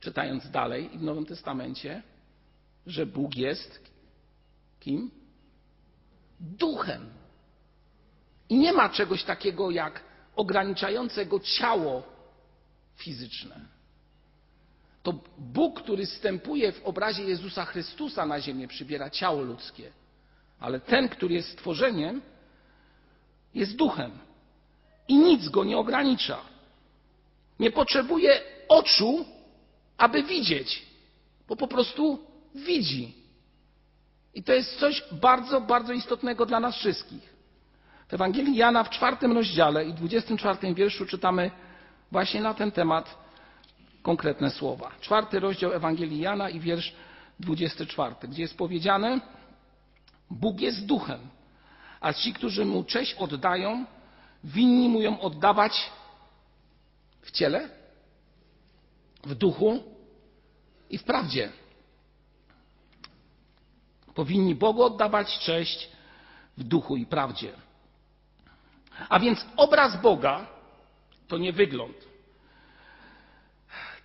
czytając 0.00 0.50
dalej 0.50 0.88
w 0.88 1.02
Nowym 1.02 1.26
Testamencie, 1.26 2.02
że 2.86 3.06
Bóg 3.06 3.36
jest 3.36 3.80
kim? 4.80 5.10
Duchem. 6.40 7.10
I 8.48 8.56
nie 8.56 8.72
ma 8.72 8.88
czegoś 8.88 9.24
takiego 9.24 9.70
jak 9.70 10.04
ograniczającego 10.36 11.40
ciało 11.40 12.02
fizyczne. 12.96 13.60
To 15.02 15.14
Bóg, 15.38 15.82
który 15.82 16.06
wstępuje 16.06 16.72
w 16.72 16.84
obrazie 16.84 17.24
Jezusa 17.24 17.64
Chrystusa 17.64 18.26
na 18.26 18.40
ziemię, 18.40 18.68
przybiera 18.68 19.10
ciało 19.10 19.42
ludzkie. 19.42 19.92
Ale 20.60 20.80
ten, 20.80 21.08
który 21.08 21.34
jest 21.34 21.48
stworzeniem, 21.48 22.22
jest 23.54 23.76
duchem. 23.76 24.18
I 25.08 25.16
nic 25.16 25.48
go 25.48 25.64
nie 25.64 25.78
ogranicza. 25.78 26.40
Nie 27.60 27.70
potrzebuje 27.70 28.40
oczu, 28.68 29.24
aby 29.98 30.22
widzieć, 30.22 30.86
bo 31.48 31.56
po 31.56 31.68
prostu 31.68 32.18
widzi. 32.54 33.14
I 34.34 34.42
to 34.42 34.52
jest 34.52 34.78
coś 34.78 35.04
bardzo, 35.12 35.60
bardzo 35.60 35.92
istotnego 35.92 36.46
dla 36.46 36.60
nas 36.60 36.76
wszystkich. 36.76 37.34
W 38.08 38.14
Ewangelii 38.14 38.56
Jana 38.56 38.84
w 38.84 38.90
czwartym 38.90 39.32
rozdziale 39.32 39.84
i 39.84 39.92
dwudziestym 39.92 40.36
czwartym 40.36 40.74
wierszu 40.74 41.06
czytamy 41.06 41.50
właśnie 42.12 42.40
na 42.40 42.54
ten 42.54 42.72
temat 42.72 43.18
konkretne 44.02 44.50
słowa. 44.50 44.90
Czwarty 45.00 45.40
rozdział 45.40 45.72
Ewangelii 45.72 46.20
Jana 46.20 46.50
i 46.50 46.60
wiersz 46.60 46.92
24, 47.40 48.14
gdzie 48.28 48.42
jest 48.42 48.56
powiedziane: 48.56 49.20
Bóg 50.30 50.60
jest 50.60 50.86
duchem, 50.86 51.20
a 52.00 52.12
ci, 52.12 52.32
którzy 52.32 52.64
mu 52.64 52.84
cześć 52.84 53.14
oddają, 53.14 53.84
winni 54.44 54.88
mu 54.88 55.02
ją 55.02 55.20
oddawać 55.20 55.90
w 57.22 57.30
ciele, 57.30 57.68
w 59.24 59.34
duchu 59.34 59.82
i 60.90 60.98
w 60.98 61.04
prawdzie. 61.04 61.52
Powinni 64.14 64.54
Bogu 64.54 64.82
oddawać 64.82 65.38
cześć 65.38 65.90
w 66.58 66.64
duchu 66.64 66.96
i 66.96 67.06
prawdzie. 67.06 67.52
A 69.08 69.20
więc 69.20 69.46
obraz 69.56 70.00
Boga 70.00 70.46
to 71.28 71.38
nie 71.38 71.52
wygląd. 71.52 71.96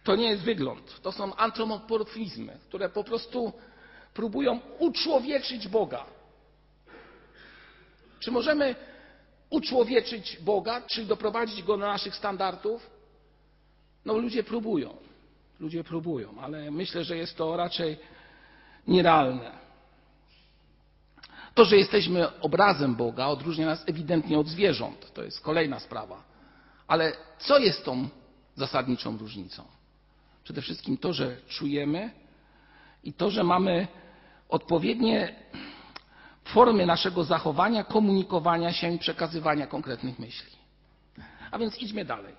To 0.04 0.16
nie 0.16 0.30
jest 0.30 0.44
wygląd. 0.44 1.02
To 1.02 1.12
są 1.12 1.36
antropomorfizmy, 1.36 2.58
które 2.68 2.90
po 2.90 3.04
prostu 3.04 3.54
próbują 4.14 4.60
uczłowieczyć 4.80 5.68
Boga. 5.68 6.06
Czy 8.20 8.32
możemy 8.32 8.76
uczłowieczyć 9.50 10.38
Boga, 10.38 10.82
czyli 10.82 11.08
doprowadzić 11.08 11.64
go 11.64 11.78
do 11.78 11.86
naszych 11.86 12.16
standardów? 12.16 12.90
No 14.06 14.18
ludzie 14.18 14.44
próbują. 14.44 14.98
Ludzie 15.60 15.84
próbują, 15.84 16.42
ale 16.42 16.72
myślę, 16.72 17.04
że 17.04 17.18
jest 17.18 17.38
to 17.38 17.58
raczej 17.58 17.98
nierealne. 18.88 19.69
To, 21.60 21.66
że 21.66 21.78
jesteśmy 21.78 22.40
obrazem 22.42 22.96
Boga, 22.96 23.28
odróżnia 23.28 23.66
nas 23.66 23.84
ewidentnie 23.88 24.40
od 24.40 24.48
zwierząt. 24.48 25.14
To 25.14 25.24
jest 25.24 25.42
kolejna 25.42 25.80
sprawa. 25.80 26.24
Ale 26.88 27.14
co 27.40 27.58
jest 27.58 27.86
tą 27.86 28.10
zasadniczą 28.56 29.18
różnicą? 29.18 29.64
Przede 30.44 30.62
wszystkim 30.62 30.98
to, 30.98 31.14
że 31.14 31.38
czujemy 31.48 32.12
i 33.04 33.14
to, 33.14 33.30
że 33.30 33.44
mamy 33.44 33.88
odpowiednie 34.50 35.36
formy 36.44 36.86
naszego 36.86 37.24
zachowania, 37.24 37.84
komunikowania 37.84 38.74
się 38.74 38.94
i 38.94 39.00
przekazywania 39.00 39.68
konkretnych 39.68 40.20
myśli. 40.20 40.52
A 41.52 41.60
więc 41.60 41.78
idźmy 41.78 42.06
dalej. 42.06 42.36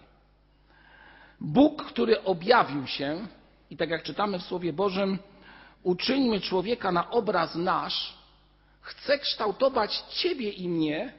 Bóg, 1.41 1.85
który 1.85 2.23
objawił 2.23 2.87
się, 2.87 3.27
i 3.71 3.77
tak 3.77 3.91
jak 3.91 4.03
czytamy 4.03 4.39
w 4.39 4.43
Słowie 4.43 4.73
Bożym, 4.73 5.19
uczyńmy 5.83 6.41
człowieka 6.41 6.93
na 6.93 7.11
obraz 7.11 7.55
nasz, 7.55 8.20
chce 8.81 9.19
kształtować 9.19 10.05
Ciebie 10.09 10.51
i 10.51 10.69
mnie 10.69 11.13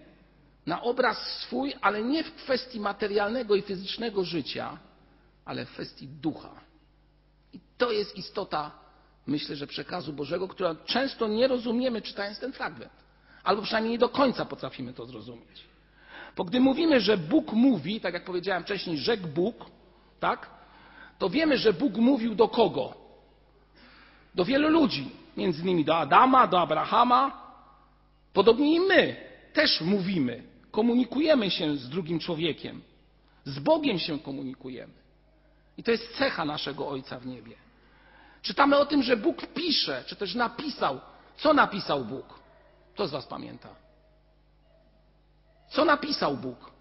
na 0.66 0.82
obraz 0.82 1.18
swój, 1.18 1.74
ale 1.82 2.04
nie 2.04 2.24
w 2.24 2.36
kwestii 2.36 2.80
materialnego 2.80 3.56
i 3.56 3.62
fizycznego 3.62 4.24
życia, 4.24 4.78
ale 5.46 5.66
w 5.66 5.72
kwestii 5.72 6.08
ducha. 6.08 6.62
I 7.54 7.60
to 7.78 7.92
jest 7.92 8.16
istota, 8.16 8.72
myślę, 9.28 9.56
że 9.56 9.68
przekazu 9.68 10.14
Bożego, 10.14 10.48
którą 10.48 10.76
często 10.76 11.28
nie 11.28 11.48
rozumiemy 11.48 12.02
czytając 12.02 12.40
ten 12.40 12.54
fragment. 12.54 12.92
Albo 13.44 13.62
przynajmniej 13.62 13.92
nie 13.92 14.00
do 14.00 14.10
końca 14.10 14.46
potrafimy 14.46 14.94
to 14.94 15.06
zrozumieć. 15.06 15.72
Bo 16.36 16.44
gdy 16.44 16.60
mówimy, 16.60 17.00
że 17.00 17.18
Bóg 17.18 17.54
mówi, 17.54 18.02
tak 18.02 18.14
jak 18.14 18.26
powiedziałem 18.26 18.64
wcześniej, 18.64 18.98
rzekł 18.98 19.28
Bóg, 19.28 19.66
tak? 20.20 20.50
To 21.20 21.30
wiemy, 21.30 21.58
że 21.58 21.74
Bóg 21.74 21.96
mówił 21.96 22.36
do 22.36 22.48
kogo? 22.48 22.94
Do 24.36 24.46
wielu 24.46 24.70
ludzi. 24.70 25.12
Między 25.38 25.62
innymi 25.62 25.86
do 25.86 25.98
Adama, 25.98 26.48
do 26.48 26.62
Abrahama. 26.62 27.41
Podobnie 28.34 28.76
i 28.76 28.80
my 28.80 29.16
też 29.54 29.82
mówimy. 29.82 30.44
Komunikujemy 30.72 31.52
się 31.52 31.76
z 31.76 31.90
drugim 31.90 32.20
człowiekiem. 32.20 32.82
Z 33.46 33.60
Bogiem 33.60 34.00
się 34.00 34.20
komunikujemy. 34.20 34.94
I 35.78 35.84
to 35.84 35.92
jest 35.92 36.18
cecha 36.18 36.46
naszego 36.46 36.88
Ojca 36.88 37.20
w 37.20 37.26
niebie. 37.26 37.56
Czytamy 38.42 38.78
o 38.78 38.86
tym, 38.86 39.04
że 39.04 39.18
Bóg 39.18 39.46
pisze, 39.48 40.04
czy 40.08 40.16
też 40.16 40.36
napisał. 40.36 41.00
Co 41.38 41.54
napisał 41.54 42.06
Bóg? 42.06 42.40
Kto 42.94 43.08
z 43.08 43.12
Was 43.12 43.28
pamięta? 43.28 43.70
Co 45.70 45.86
napisał 45.86 46.38
Bóg? 46.38 46.72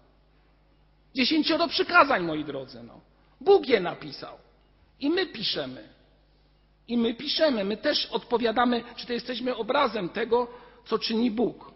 Dziesięcioro 1.15 1.67
przykazań, 1.67 2.23
moi 2.23 2.43
drodzy. 2.43 2.83
No. 2.83 2.99
Bóg 3.41 3.67
je 3.67 3.79
napisał. 3.79 4.37
I 4.99 5.09
my 5.09 5.25
piszemy. 5.25 5.89
I 6.87 6.97
my 6.97 7.13
piszemy. 7.13 7.63
My 7.63 7.77
też 7.77 8.05
odpowiadamy, 8.05 8.83
czy 8.95 9.07
to 9.07 9.13
jesteśmy 9.13 9.55
obrazem 9.55 10.09
tego, 10.09 10.47
co 10.85 10.99
czyni 10.99 11.31
Bóg. 11.31 11.71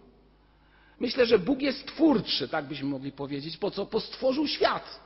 Myślę, 1.00 1.26
że 1.26 1.40
Bóg 1.40 1.62
jest 1.62 1.88
twórczy, 1.88 2.48
tak 2.48 2.66
byśmy 2.66 2.90
mogli 2.90 3.12
powiedzieć. 3.12 3.58
Po 3.58 3.72
co? 3.72 3.86
Postworzył 3.86 4.48
świat. 4.48 5.00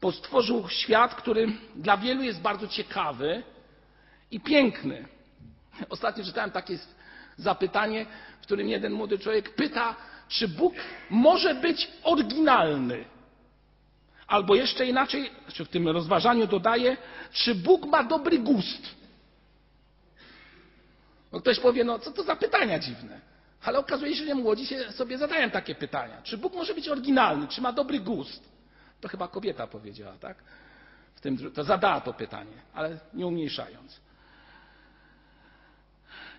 Postworzył 0.00 0.68
świat, 0.68 1.14
który 1.14 1.52
dla 1.76 1.96
wielu 1.96 2.22
jest 2.22 2.40
bardzo 2.40 2.68
ciekawy 2.68 3.42
i 4.30 4.40
piękny. 4.40 5.08
Ostatnio 5.88 6.24
czytałem 6.24 6.50
takie 6.50 6.78
zapytanie, 7.36 8.06
w 8.40 8.42
którym 8.42 8.68
jeden 8.68 8.92
młody 8.92 9.18
człowiek 9.18 9.54
pyta, 9.54 9.96
czy 10.28 10.48
Bóg 10.48 10.74
może 11.10 11.54
być 11.54 11.88
oryginalny. 12.02 13.04
Albo 14.26 14.54
jeszcze 14.54 14.86
inaczej, 14.86 15.30
czy 15.52 15.64
w 15.64 15.68
tym 15.68 15.88
rozważaniu 15.88 16.46
dodaje, 16.46 16.96
czy 17.32 17.54
Bóg 17.54 17.86
ma 17.86 18.04
dobry 18.04 18.38
gust. 18.38 18.99
No 21.32 21.40
ktoś 21.40 21.60
powie, 21.60 21.84
no 21.84 21.98
co 21.98 22.10
to 22.10 22.22
za 22.22 22.36
pytania 22.36 22.78
dziwne. 22.78 23.20
Ale 23.62 23.78
okazuje 23.78 24.16
się, 24.16 24.24
że 24.24 24.34
młodzi 24.34 24.66
się 24.66 24.92
sobie 24.92 25.18
zadają 25.18 25.50
takie 25.50 25.74
pytania. 25.74 26.22
Czy 26.22 26.38
Bóg 26.38 26.54
może 26.54 26.74
być 26.74 26.88
oryginalny? 26.88 27.48
Czy 27.48 27.60
ma 27.60 27.72
dobry 27.72 28.00
gust? 28.00 28.50
To 29.00 29.08
chyba 29.08 29.28
kobieta 29.28 29.66
powiedziała, 29.66 30.18
tak? 30.20 30.36
W 31.14 31.20
tym, 31.20 31.52
to 31.52 31.64
zadała 31.64 32.00
to 32.00 32.12
pytanie, 32.12 32.56
ale 32.74 32.98
nie 33.14 33.26
umniejszając. 33.26 34.00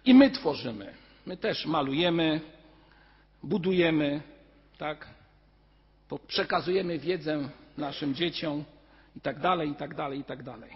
I 0.06 0.14
my 0.14 0.32
tworzymy. 0.32 0.94
My 1.26 1.38
też 1.38 1.66
malujemy, 1.66 2.42
budujemy, 3.44 4.22
tak? 4.78 5.08
Przekazujemy 6.28 7.00
wiedzę 7.00 7.50
naszym 7.78 8.16
dzieciom 8.16 8.64
i 9.16 9.22
tak 9.22 9.40
dalej, 9.40 9.70
i 9.70 9.76
tak 9.76 9.96
dalej, 9.96 10.20
i 10.20 10.24
tak 10.24 10.44
dalej. 10.44 10.72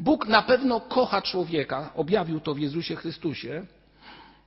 Bóg 0.00 0.26
na 0.26 0.42
pewno 0.42 0.80
kocha 0.80 1.22
człowieka, 1.22 1.90
objawił 1.94 2.40
to 2.40 2.54
w 2.54 2.58
Jezusie 2.58 2.96
Chrystusie 2.96 3.66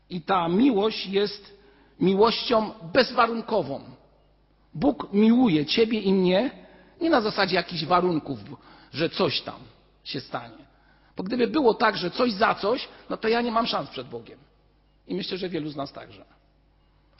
i 0.10 0.22
ta 0.22 0.48
miłość 0.48 1.08
jest 1.08 1.58
miłością 2.00 2.72
bezwarunkową. 2.94 3.82
Bóg 4.74 5.13
miłuje 5.13 5.66
ciebie 5.66 6.00
i 6.00 6.13
mnie 6.13 6.52
nie 7.02 7.10
na 7.10 7.22
zasadzie 7.22 7.56
jakichś 7.56 7.86
warunków, 7.86 8.39
że 8.94 9.10
coś 9.10 9.42
tam 9.42 9.60
się 10.04 10.20
stanie. 10.20 10.63
Bo 11.18 11.24
gdyby 11.24 11.48
było 11.48 11.74
tak, 11.74 11.98
że 11.98 12.12
coś 12.12 12.32
za 12.32 12.56
coś, 12.56 12.88
no 13.10 13.18
to 13.18 13.28
ja 13.28 13.42
nie 13.42 13.52
mam 13.52 13.68
szans 13.68 13.89
przed 13.89 14.08
Bogiem. 14.08 14.39
I 15.08 15.16
myślę, 15.16 15.38
że 15.38 15.50
wielu 15.50 15.70
z 15.70 15.76
nas 15.76 15.94
także. 15.94 16.26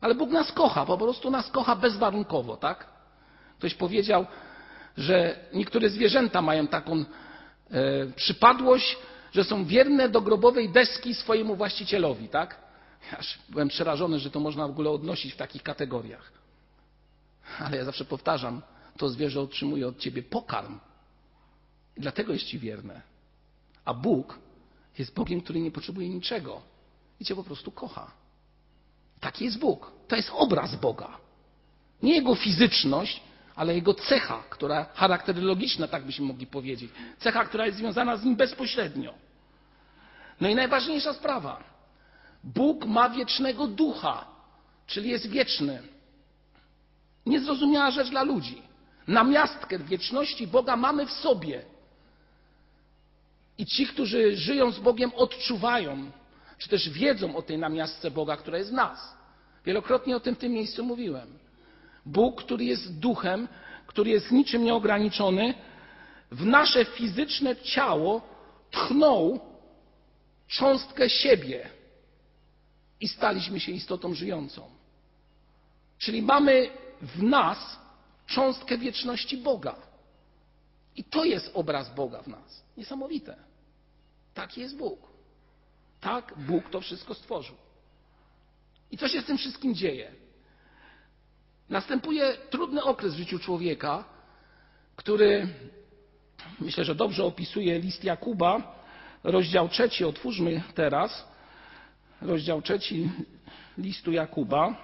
Ale 0.02 0.16
Bóg 0.16 0.30
nas 0.30 0.52
kocha, 0.52 0.86
po 0.86 0.98
prostu 0.98 1.32
nas 1.32 1.52
kocha 1.52 1.76
bezwarunkowo, 1.76 2.58
tak? 2.58 2.88
Ktoś 3.58 3.74
powiedział, 3.74 4.26
że 4.98 5.36
niektóre 5.54 5.90
zwierzęta 5.90 6.42
mają 6.42 6.68
taką 6.68 7.06
przypadłość, 8.16 8.98
że 9.32 9.44
są 9.44 9.66
wierne 9.66 10.10
do 10.10 10.22
grobowej 10.22 10.70
deski 10.70 11.16
swojemu 11.16 11.56
właścicielowi, 11.56 12.30
tak? 12.30 12.60
Aż 13.18 13.40
byłem 13.50 13.68
przerażony, 13.68 14.20
że 14.20 14.32
to 14.32 14.40
można 14.40 14.68
w 14.68 14.72
ogóle 14.72 14.90
odnosić 14.90 15.34
w 15.34 15.38
takich 15.38 15.64
kategoriach. 15.64 16.32
Ale 17.60 17.78
ja 17.78 17.86
zawsze 17.86 18.06
powtarzam, 18.06 18.62
to 18.98 19.10
zwierzę 19.10 19.42
otrzymuje 19.42 19.88
od 19.88 20.00
ciebie 20.00 20.24
pokarm. 20.24 20.80
I 21.98 22.02
dlatego 22.02 22.34
jest 22.34 22.46
ci 22.46 22.60
wierne. 22.60 23.02
A 23.86 23.94
Bóg 23.94 24.40
jest 25.00 25.14
Bogiem, 25.14 25.42
który 25.42 25.60
nie 25.60 25.72
potrzebuje 25.72 26.10
niczego 26.10 26.62
i 27.20 27.26
cię 27.26 27.36
po 27.36 27.44
prostu 27.44 27.72
kocha. 27.72 28.12
Taki 29.20 29.46
jest 29.46 29.60
Bóg. 29.60 29.92
To 30.08 30.16
jest 30.16 30.32
obraz 30.34 30.76
Boga. 30.76 31.18
Nie 32.04 32.16
jego 32.16 32.36
fizyczność, 32.36 33.22
ale 33.56 33.76
jego 33.76 33.94
cecha, 33.94 34.44
która 34.50 34.86
charakterologiczna, 34.94 35.88
tak 35.88 36.04
byśmy 36.06 36.26
mogli 36.26 36.48
powiedzieć. 36.48 36.92
Cecha, 37.20 37.46
która 37.46 37.66
jest 37.66 37.78
związana 37.78 38.18
z 38.18 38.24
nim 38.24 38.36
bezpośrednio. 38.36 39.14
No 40.42 40.50
i 40.50 40.56
najważniejsza 40.56 41.14
sprawa. 41.14 41.64
Bóg 42.44 42.86
ma 42.86 43.10
wiecznego 43.10 43.68
ducha, 43.68 44.26
czyli 44.88 45.10
jest 45.10 45.28
wieczny. 45.28 45.82
Niezrozumiała 47.26 47.92
rzecz 47.92 48.10
dla 48.10 48.24
ludzi. 48.24 48.62
Namiastkę 49.08 49.80
wieczności 49.80 50.48
Boga 50.48 50.76
mamy 50.76 51.06
w 51.06 51.12
sobie. 51.12 51.62
I 53.58 53.66
ci, 53.66 53.88
którzy 53.88 54.38
żyją 54.38 54.72
z 54.72 54.80
Bogiem, 54.80 55.12
odczuwają, 55.16 56.12
czy 56.58 56.70
też 56.70 56.90
wiedzą 56.90 57.36
o 57.36 57.42
tej 57.42 57.58
namiastce 57.58 58.12
Boga, 58.12 58.38
która 58.38 58.58
jest 58.58 58.70
w 58.70 58.74
nas. 58.74 59.18
Wielokrotnie 59.66 60.16
o 60.16 60.20
tym 60.20 60.36
w 60.36 60.38
tym 60.38 60.52
miejscu 60.52 60.86
mówiłem. 60.86 61.43
Bóg, 62.06 62.44
który 62.44 62.66
jest 62.66 63.00
duchem, 63.00 63.48
który 63.88 64.10
jest 64.10 64.32
niczym 64.32 64.64
nieograniczony, 64.64 65.54
w 66.32 66.46
nasze 66.46 66.86
fizyczne 66.86 67.56
ciało 67.56 68.22
tchnął 68.72 69.40
cząstkę 70.48 71.10
siebie 71.10 71.70
i 73.00 73.08
staliśmy 73.08 73.60
się 73.60 73.72
istotą 73.72 74.14
żyjącą. 74.14 74.70
Czyli 75.98 76.22
mamy 76.22 76.70
w 77.02 77.24
nas 77.24 77.80
cząstkę 78.28 78.78
wieczności 78.78 79.38
Boga. 79.38 79.76
I 80.96 81.04
to 81.04 81.26
jest 81.26 81.52
obraz 81.54 81.96
Boga 81.96 82.22
w 82.22 82.28
nas. 82.28 82.64
Niesamowite. 82.78 83.36
Taki 84.34 84.62
jest 84.62 84.78
Bóg. 84.78 85.00
Tak 86.02 86.34
Bóg 86.38 86.70
to 86.70 86.82
wszystko 86.82 87.14
stworzył. 87.14 87.56
I 88.92 88.98
co 88.98 89.08
się 89.08 89.22
z 89.22 89.26
tym 89.26 89.38
wszystkim 89.38 89.76
dzieje? 89.76 90.12
Następuje 91.70 92.38
trudny 92.50 92.84
okres 92.84 93.14
w 93.14 93.18
życiu 93.18 93.40
człowieka, 93.40 94.04
który 94.96 95.48
myślę, 96.60 96.86
że 96.86 96.96
dobrze 96.96 97.24
opisuje 97.24 97.80
list 97.80 98.04
Jakuba, 98.04 98.76
rozdział 99.24 99.70
trzeci. 99.70 100.06
Otwórzmy 100.06 100.62
teraz 100.76 101.28
rozdział 102.22 102.62
trzeci 102.62 103.10
listu 103.78 104.12
Jakuba. 104.12 104.76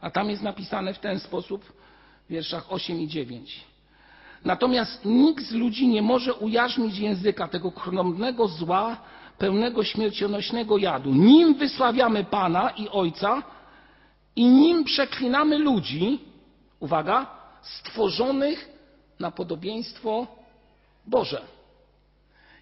A 0.00 0.10
tam 0.10 0.30
jest 0.30 0.42
napisane 0.42 0.94
w 0.94 0.98
ten 0.98 1.20
sposób 1.20 1.64
w 2.26 2.30
wierszach 2.30 2.72
8 2.72 3.00
i 3.00 3.08
9. 3.08 3.64
Natomiast 4.44 5.04
nikt 5.04 5.44
z 5.44 5.52
ludzi 5.52 5.88
nie 5.88 6.02
może 6.02 6.34
ujarzmić 6.34 6.98
języka 6.98 7.48
tego 7.48 7.72
krąbnego 7.72 8.48
zła, 8.48 8.96
pełnego 9.38 9.84
śmiercionośnego 9.84 10.78
jadu. 10.78 11.14
Nim 11.14 11.54
wysławiamy 11.54 12.24
Pana 12.24 12.70
i 12.70 12.88
Ojca 12.88 13.42
i 14.36 14.46
nim 14.46 14.84
przeklinamy 14.84 15.58
ludzi, 15.58 16.24
uwaga, 16.80 17.26
stworzonych 17.62 18.68
na 19.18 19.30
podobieństwo 19.30 20.26
Boże. 21.06 21.42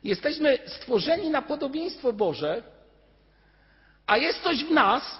Jesteśmy 0.05 0.59
stworzeni 0.67 1.31
na 1.31 1.43
podobieństwo 1.43 2.13
Boże, 2.13 2.63
a 4.07 4.17
jest 4.17 4.43
coś 4.43 4.65
w 4.65 4.71
nas, 4.71 5.19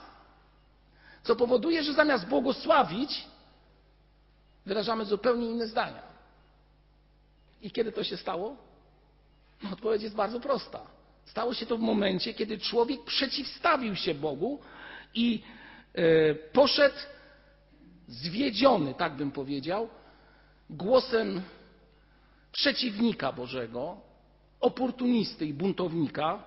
co 1.23 1.37
powoduje, 1.37 1.83
że 1.83 1.93
zamiast 1.93 2.27
błogosławić, 2.27 3.25
wyrażamy 4.67 5.05
zupełnie 5.05 5.47
inne 5.47 5.67
zdania. 5.67 6.03
I 7.63 7.71
kiedy 7.71 7.93
to 7.93 8.05
się 8.05 8.17
stało? 8.17 8.57
No, 9.63 9.71
odpowiedź 9.73 10.03
jest 10.03 10.15
bardzo 10.15 10.41
prosta. 10.41 10.81
Stało 11.25 11.55
się 11.55 11.67
to 11.67 11.77
w 11.77 11.81
momencie, 11.81 12.35
kiedy 12.35 12.59
człowiek 12.59 13.05
przeciwstawił 13.05 13.97
się 13.97 14.15
Bogu 14.15 14.61
i 15.15 15.43
poszedł 16.53 16.97
zwiedziony, 18.09 18.95
tak 18.95 19.17
bym 19.17 19.31
powiedział, 19.31 19.89
głosem 20.71 21.43
przeciwnika 22.53 23.33
Bożego, 23.33 23.97
oportunisty 24.61 25.47
i 25.47 25.55
buntownika. 25.55 26.45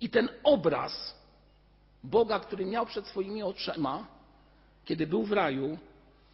I 0.00 0.10
ten 0.10 0.28
obraz 0.44 1.14
Boga, 2.04 2.40
który 2.40 2.66
miał 2.66 2.86
przed 2.86 3.06
swoimi 3.06 3.42
oczami, 3.42 4.04
kiedy 4.84 5.06
był 5.06 5.22
w 5.22 5.32
raju, 5.32 5.78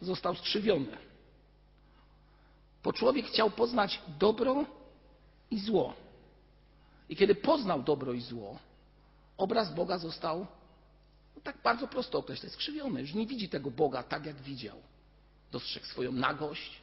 został 0.01 0.35
skrzywiony. 0.35 0.97
Bo 2.83 2.93
człowiek 2.93 3.25
chciał 3.25 3.49
poznać 3.49 4.01
dobro 4.19 4.65
i 5.51 5.59
zło. 5.59 5.93
I 7.09 7.15
kiedy 7.15 7.35
poznał 7.35 7.83
dobro 7.83 8.13
i 8.13 8.21
zło, 8.21 8.59
obraz 9.37 9.73
Boga 9.73 9.97
został 9.97 10.47
tak 11.45 11.61
bardzo 11.63 11.87
prosto 11.87 12.17
określę, 12.17 12.49
skrzywiony. 12.49 13.01
Już 13.01 13.13
nie 13.13 13.27
widzi 13.27 13.49
tego 13.49 13.71
Boga 13.71 14.03
tak, 14.03 14.25
jak 14.25 14.41
widział. 14.41 14.77
Dostrzegł 15.51 15.85
swoją 15.85 16.11
nagość. 16.11 16.81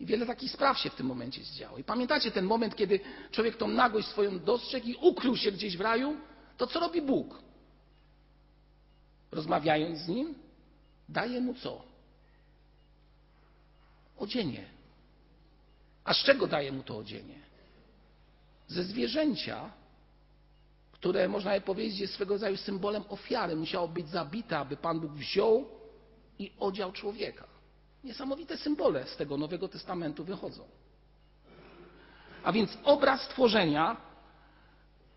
I 0.00 0.06
wiele 0.06 0.26
takich 0.26 0.50
spraw 0.50 0.78
się 0.78 0.90
w 0.90 0.94
tym 0.94 1.06
momencie 1.06 1.44
zdziało. 1.44 1.78
I 1.78 1.84
pamiętacie 1.84 2.30
ten 2.30 2.44
moment, 2.44 2.76
kiedy 2.76 3.00
człowiek 3.30 3.56
tą 3.56 3.68
nagość 3.68 4.08
swoją 4.08 4.38
dostrzegł 4.38 4.86
i 4.86 4.94
ukrył 4.94 5.36
się 5.36 5.52
gdzieś 5.52 5.76
w 5.76 5.80
raju? 5.80 6.16
To 6.56 6.66
co 6.66 6.80
robi 6.80 7.02
Bóg? 7.02 7.42
Rozmawiając 9.32 9.98
z 9.98 10.08
nim, 10.08 10.34
daje 11.08 11.40
mu 11.40 11.54
co? 11.54 11.82
Odzienie. 14.18 14.64
A 16.04 16.14
z 16.14 16.24
czego 16.24 16.46
daje 16.46 16.72
mu 16.72 16.82
to 16.82 16.96
odzienie? 16.96 17.38
Ze 18.68 18.84
zwierzęcia, 18.84 19.70
które 21.00 21.28
można 21.28 21.54
by 21.54 21.60
powiedzieć 21.60 22.00
jest 22.00 22.14
swego 22.14 22.34
rodzaju 22.34 22.56
symbolem 22.56 23.04
ofiary. 23.08 23.56
Musiało 23.56 23.88
być 23.88 24.08
zabite, 24.08 24.58
aby 24.58 24.76
Pan 24.76 25.00
Bóg 25.00 25.12
wziął 25.12 25.68
i 26.38 26.52
odział 26.58 26.92
człowieka. 26.92 27.44
Niesamowite 28.04 28.56
symbole 28.56 29.06
z 29.06 29.16
tego 29.16 29.36
Nowego 29.36 29.68
Testamentu 29.68 30.24
wychodzą. 30.24 30.64
A 32.44 32.52
więc 32.52 32.78
obraz 32.84 33.22
stworzenia, 33.22 33.96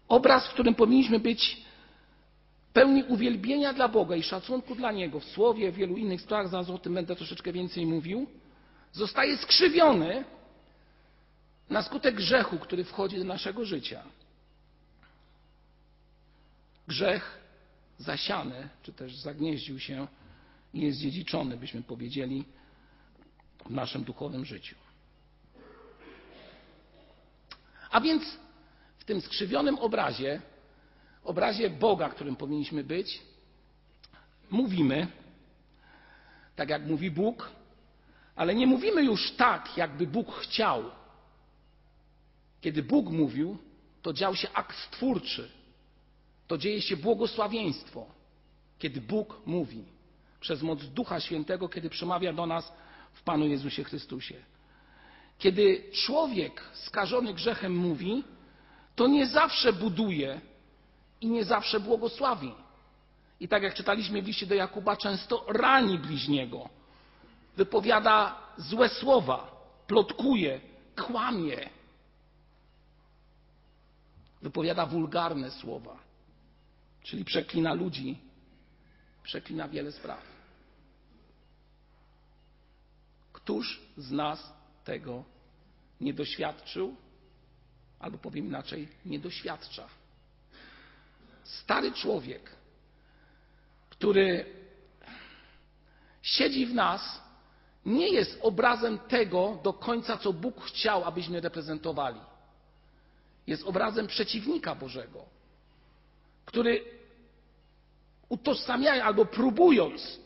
obraz, 0.08 0.48
w 0.48 0.54
którym 0.54 0.76
powinniśmy 0.76 1.20
być 1.20 1.62
pełni 2.74 3.04
uwielbienia 3.04 3.74
dla 3.74 3.88
Boga 3.88 4.16
i 4.16 4.24
szacunku 4.24 4.76
dla 4.76 4.92
Niego 4.92 5.20
w 5.20 5.26
słowie, 5.26 5.72
w 5.72 5.76
wielu 5.76 5.98
innych 5.98 6.22
sprawach, 6.22 6.48
zaraz 6.48 6.70
o 6.70 6.78
tym 6.78 6.94
będę 6.94 7.16
troszeczkę 7.16 7.52
więcej 7.52 7.86
mówił, 7.86 8.28
zostaje 8.92 9.38
skrzywiony 9.38 10.26
na 11.70 11.84
skutek 11.84 12.16
grzechu, 12.16 12.58
który 12.60 12.84
wchodzi 12.84 13.18
do 13.18 13.24
naszego 13.24 13.66
życia. 13.66 14.04
Grzech 16.92 17.38
zasiany, 17.98 18.70
czy 18.84 18.94
też 18.94 19.16
zagnieździł 19.16 19.80
się 19.80 20.08
i 20.74 20.82
jest 20.82 21.00
dziedziczony, 21.00 21.58
byśmy 21.58 21.84
powiedzieli, 21.84 22.46
w 23.66 23.70
naszym 23.70 24.04
duchowym 24.04 24.46
życiu. 24.46 24.76
A 27.92 28.02
więc 28.02 28.24
w 28.98 29.04
tym 29.06 29.22
skrzywionym 29.22 29.80
obrazie, 29.80 30.42
obrazie 31.24 31.70
Boga, 31.70 32.10
którym 32.10 32.36
powinniśmy 32.36 32.84
być, 32.84 33.22
mówimy, 34.50 35.08
tak 36.56 36.70
jak 36.70 36.86
mówi 36.86 37.12
Bóg, 37.12 37.52
ale 38.36 38.56
nie 38.56 38.68
mówimy 38.68 39.04
już 39.04 39.32
tak, 39.32 39.78
jakby 39.78 40.08
Bóg 40.08 40.36
chciał. 40.36 40.84
Kiedy 42.62 42.84
Bóg 42.84 43.10
mówił, 43.10 43.58
to 44.02 44.14
dział 44.14 44.36
się 44.36 44.48
akt 44.54 44.78
stwórczy, 44.78 45.61
to 46.52 46.58
dzieje 46.58 46.82
się 46.82 46.98
błogosławieństwo, 46.98 48.06
kiedy 48.80 49.02
Bóg 49.02 49.42
mówi 49.46 49.84
przez 50.40 50.62
moc 50.62 50.84
Ducha 50.84 51.20
Świętego, 51.20 51.70
kiedy 51.70 51.90
przemawia 51.90 52.34
do 52.34 52.46
nas 52.46 52.74
w 53.14 53.24
Panu 53.24 53.48
Jezusie 53.48 53.84
Chrystusie. 53.84 54.36
Kiedy 55.40 55.84
człowiek 55.94 56.64
skażony 56.74 57.34
grzechem 57.34 57.76
mówi, 57.76 58.24
to 58.96 59.08
nie 59.08 59.28
zawsze 59.28 59.74
buduje 59.74 60.42
i 61.22 61.28
nie 61.28 61.46
zawsze 61.46 61.80
błogosławi. 61.80 62.54
I 63.40 63.48
tak 63.48 63.64
jak 63.64 63.74
czytaliśmy 63.74 64.22
w 64.22 64.28
liście 64.28 64.46
do 64.46 64.56
Jakuba, 64.56 64.98
często 64.98 65.46
rani 65.48 66.00
bliźniego, 66.00 66.70
wypowiada 67.58 68.36
złe 68.58 68.90
słowa, 68.90 69.52
plotkuje, 69.88 70.62
kłamie, 70.96 71.70
wypowiada 74.42 74.86
wulgarne 74.86 75.52
słowa, 75.52 76.11
czyli 77.04 77.26
przeklina 77.26 77.74
ludzi, 77.74 78.18
przeklina 79.24 79.68
wiele 79.68 79.92
spraw. 79.92 80.22
Któż 83.34 83.82
z 83.98 84.12
nas 84.12 84.54
tego 84.84 85.24
nie 86.02 86.14
doświadczył? 86.14 86.96
Albo 88.00 88.18
powiem 88.18 88.46
inaczej, 88.46 88.88
nie 89.06 89.20
doświadcza. 89.20 89.88
Stary 91.44 91.92
człowiek, 91.92 92.52
który 93.90 94.46
siedzi 96.22 96.66
w 96.66 96.74
nas, 96.74 97.22
nie 97.86 98.10
jest 98.10 98.40
obrazem 98.42 99.00
tego 99.00 99.60
do 99.64 99.74
końca, 99.74 100.18
co 100.18 100.34
Bóg 100.34 100.64
chciał, 100.64 101.04
abyśmy 101.04 101.42
reprezentowali. 101.42 102.20
Jest 103.48 103.64
obrazem 103.64 104.08
przeciwnika 104.08 104.76
Bożego, 104.76 105.26
który 106.52 106.84
utożsamiając 108.30 109.06
albo 109.06 109.26
próbując 109.26 110.20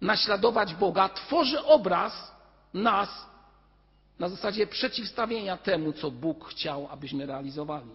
naśladować 0.00 0.74
Boga, 0.74 1.08
tworzy 1.08 1.64
obraz 1.64 2.32
nas 2.74 3.26
na 4.18 4.28
zasadzie 4.28 4.66
przeciwstawienia 4.66 5.56
temu, 5.56 5.92
co 5.92 6.10
Bóg 6.10 6.48
chciał, 6.48 6.88
abyśmy 6.90 7.26
realizowali. 7.26 7.90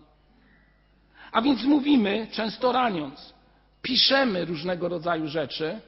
A 1.31 1.41
więc 1.41 1.63
mówimy, 1.63 2.27
często 2.31 2.71
raniąc, 2.71 3.33
piszemy 3.81 4.45
różnego 4.45 4.89
rodzaju 4.89 5.27
rzeczy 5.27 5.81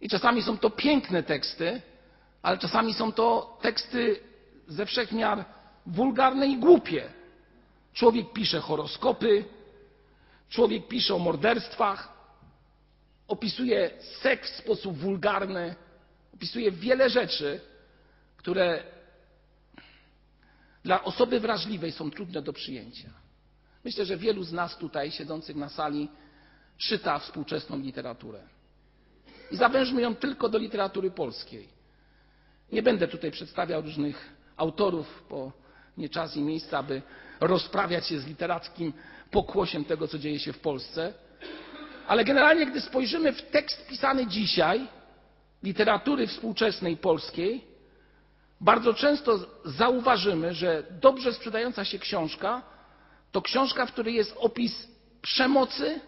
i 0.00 0.08
czasami 0.08 0.42
są 0.42 0.58
to 0.58 0.70
piękne 0.70 1.22
teksty, 1.22 1.82
ale 2.42 2.58
czasami 2.58 2.94
są 2.94 3.12
to 3.12 3.58
teksty 3.62 4.20
ze 4.68 4.86
wszechmiar 4.86 5.44
wulgarne 5.86 6.46
i 6.46 6.56
głupie. 6.56 7.08
Człowiek 7.92 8.32
pisze 8.32 8.60
horoskopy, 8.60 9.44
człowiek 10.48 10.88
pisze 10.88 11.14
o 11.14 11.18
morderstwach, 11.18 12.16
opisuje 13.28 13.90
seks 14.22 14.52
w 14.52 14.56
sposób 14.56 14.98
wulgarny, 14.98 15.74
opisuje 16.34 16.72
wiele 16.72 17.10
rzeczy, 17.10 17.60
które 18.36 18.82
dla 20.84 21.04
osoby 21.04 21.40
wrażliwej 21.40 21.92
są 21.92 22.10
trudne 22.10 22.42
do 22.42 22.52
przyjęcia. 22.52 23.10
Myślę, 23.84 24.04
że 24.04 24.16
wielu 24.16 24.42
z 24.42 24.52
nas 24.52 24.76
tutaj 24.76 25.10
siedzących 25.10 25.56
na 25.56 25.68
sali 25.68 26.08
czyta 26.78 27.18
współczesną 27.18 27.78
literaturę. 27.78 28.40
I 29.50 29.56
zawężmy 29.56 30.02
ją 30.02 30.14
tylko 30.14 30.48
do 30.48 30.58
literatury 30.58 31.10
polskiej. 31.10 31.68
Nie 32.72 32.82
będę 32.82 33.08
tutaj 33.08 33.30
przedstawiał 33.30 33.82
różnych 33.82 34.28
autorów, 34.56 35.24
bo 35.30 35.52
nie 35.96 36.08
czas 36.08 36.36
i 36.36 36.40
miejsce, 36.40 36.78
aby 36.78 37.02
rozprawiać 37.40 38.06
się 38.06 38.20
z 38.20 38.26
literackim 38.26 38.92
pokłosiem 39.30 39.84
tego, 39.84 40.08
co 40.08 40.18
dzieje 40.18 40.38
się 40.38 40.52
w 40.52 40.58
Polsce. 40.58 41.14
Ale 42.06 42.24
generalnie, 42.24 42.66
gdy 42.66 42.80
spojrzymy 42.80 43.32
w 43.32 43.42
tekst 43.42 43.86
pisany 43.86 44.26
dzisiaj, 44.26 44.86
literatury 45.62 46.26
współczesnej 46.26 46.96
polskiej, 46.96 47.64
bardzo 48.60 48.94
często 48.94 49.38
zauważymy, 49.64 50.54
że 50.54 50.82
dobrze 51.00 51.32
sprzedająca 51.32 51.84
się 51.84 51.98
książka 51.98 52.62
to 53.32 53.42
książka, 53.42 53.86
w 53.86 53.92
której 53.92 54.14
jest 54.14 54.34
opis 54.36 54.88
przemocy 55.22 56.00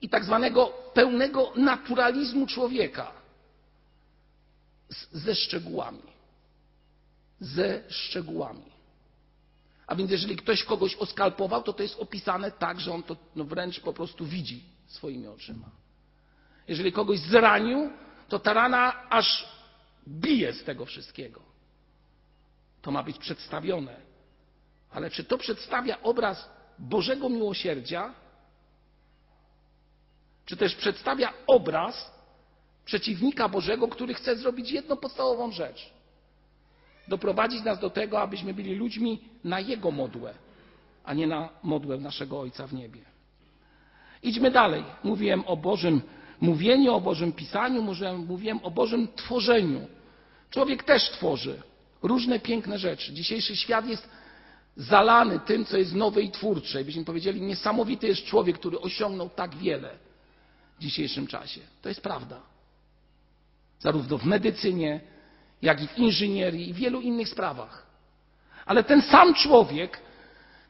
i 0.00 0.08
tak 0.08 0.24
zwanego 0.24 0.66
pełnego 0.66 1.52
naturalizmu 1.56 2.46
człowieka 2.46 3.12
ze 5.12 5.34
szczegółami. 5.34 6.02
Ze 7.40 7.82
szczegółami. 7.88 8.75
A 9.86 9.94
więc 9.94 10.10
jeżeli 10.10 10.36
ktoś 10.36 10.64
kogoś 10.64 10.94
oskalpował, 10.94 11.62
to 11.62 11.72
to 11.72 11.82
jest 11.82 12.00
opisane 12.00 12.50
tak, 12.50 12.80
że 12.80 12.92
on 12.92 13.02
to 13.02 13.16
no 13.36 13.44
wręcz 13.44 13.80
po 13.80 13.92
prostu 13.92 14.24
widzi 14.24 14.62
swoimi 14.86 15.26
oczyma. 15.26 15.70
Jeżeli 16.68 16.92
kogoś 16.92 17.18
zranił, 17.18 17.90
to 18.28 18.38
ta 18.38 18.52
rana 18.52 19.10
aż 19.10 19.48
bije 20.08 20.52
z 20.52 20.64
tego 20.64 20.86
wszystkiego. 20.86 21.40
To 22.82 22.90
ma 22.90 23.02
być 23.02 23.18
przedstawione. 23.18 23.96
Ale 24.90 25.10
czy 25.10 25.24
to 25.24 25.38
przedstawia 25.38 26.02
obraz 26.02 26.50
Bożego 26.78 27.28
miłosierdzia? 27.28 28.14
Czy 30.46 30.56
też 30.56 30.74
przedstawia 30.74 31.32
obraz 31.46 32.10
przeciwnika 32.84 33.48
Bożego, 33.48 33.88
który 33.88 34.14
chce 34.14 34.36
zrobić 34.36 34.70
jedną 34.70 34.96
podstawową 34.96 35.52
rzecz? 35.52 35.95
Doprowadzić 37.08 37.64
nas 37.64 37.80
do 37.80 37.90
tego, 37.90 38.20
abyśmy 38.20 38.54
byli 38.54 38.74
ludźmi 38.74 39.20
na 39.44 39.60
Jego 39.60 39.90
modłę, 39.90 40.34
a 41.04 41.14
nie 41.14 41.26
na 41.26 41.48
modłę 41.62 41.98
naszego 41.98 42.40
Ojca 42.40 42.66
w 42.66 42.74
niebie. 42.74 43.00
Idźmy 44.22 44.50
dalej. 44.50 44.84
Mówiłem 45.04 45.44
o 45.46 45.56
Bożym 45.56 46.02
mówieniu, 46.40 46.94
o 46.94 47.00
Bożym 47.00 47.32
pisaniu, 47.32 47.82
mówiłem 48.26 48.60
o 48.62 48.70
Bożym 48.70 49.08
tworzeniu. 49.16 49.86
Człowiek 50.50 50.84
też 50.84 51.10
tworzy 51.10 51.62
różne 52.02 52.40
piękne 52.40 52.78
rzeczy. 52.78 53.12
Dzisiejszy 53.12 53.56
świat 53.56 53.86
jest 53.86 54.08
zalany 54.76 55.40
tym, 55.40 55.64
co 55.64 55.76
jest 55.76 55.94
nowe 55.94 56.22
i 56.22 56.30
twórcze. 56.30 56.82
I 56.82 56.84
byśmy 56.84 57.04
powiedzieli, 57.04 57.40
niesamowity 57.40 58.06
jest 58.06 58.24
człowiek, 58.24 58.58
który 58.58 58.80
osiągnął 58.80 59.28
tak 59.28 59.56
wiele 59.56 59.90
w 60.78 60.82
dzisiejszym 60.82 61.26
czasie. 61.26 61.60
To 61.82 61.88
jest 61.88 62.00
prawda. 62.00 62.40
Zarówno 63.80 64.18
w 64.18 64.24
medycynie, 64.24 65.00
jak 65.62 65.82
i 65.82 65.88
w 65.88 65.98
inżynierii 65.98 66.70
i 66.70 66.72
w 66.72 66.76
wielu 66.76 67.00
innych 67.00 67.28
sprawach. 67.28 67.86
Ale 68.66 68.84
ten 68.84 69.02
sam 69.02 69.34
człowiek, 69.34 70.00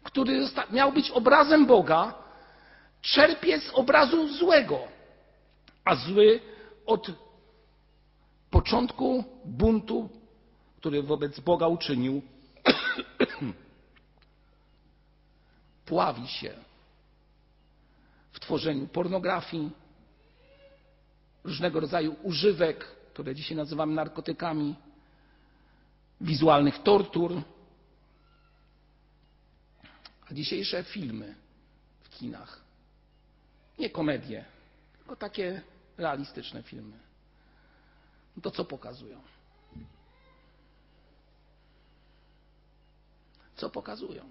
który 0.02 0.48
miał 0.70 0.92
być 0.92 1.10
obrazem 1.10 1.66
Boga, 1.66 2.14
czerpie 3.02 3.60
z 3.60 3.70
obrazu 3.74 4.28
złego, 4.28 4.78
a 5.84 5.94
zły 5.94 6.40
od 6.86 7.10
początku 8.50 9.24
buntu, 9.44 10.08
który 10.76 11.02
wobec 11.02 11.40
Boga 11.40 11.66
uczynił, 11.66 12.22
pławi 15.86 16.28
się 16.28 16.54
w 18.32 18.40
tworzeniu 18.40 18.86
pornografii, 18.86 19.70
różnego 21.44 21.80
rodzaju 21.80 22.16
używek, 22.22 22.96
które 23.16 23.34
dzisiaj 23.34 23.56
nazywamy 23.56 23.94
narkotykami, 23.94 24.74
wizualnych 26.20 26.82
tortur. 26.82 27.42
A 30.30 30.34
dzisiejsze 30.34 30.84
filmy 30.84 31.34
w 32.00 32.08
kinach, 32.10 32.60
nie 33.78 33.90
komedie, 33.90 34.44
tylko 34.98 35.16
takie 35.16 35.62
realistyczne 35.96 36.62
filmy, 36.62 36.98
no 38.36 38.42
to 38.42 38.50
co 38.50 38.64
pokazują? 38.64 39.20
Co 43.56 43.70
pokazują? 43.70 44.24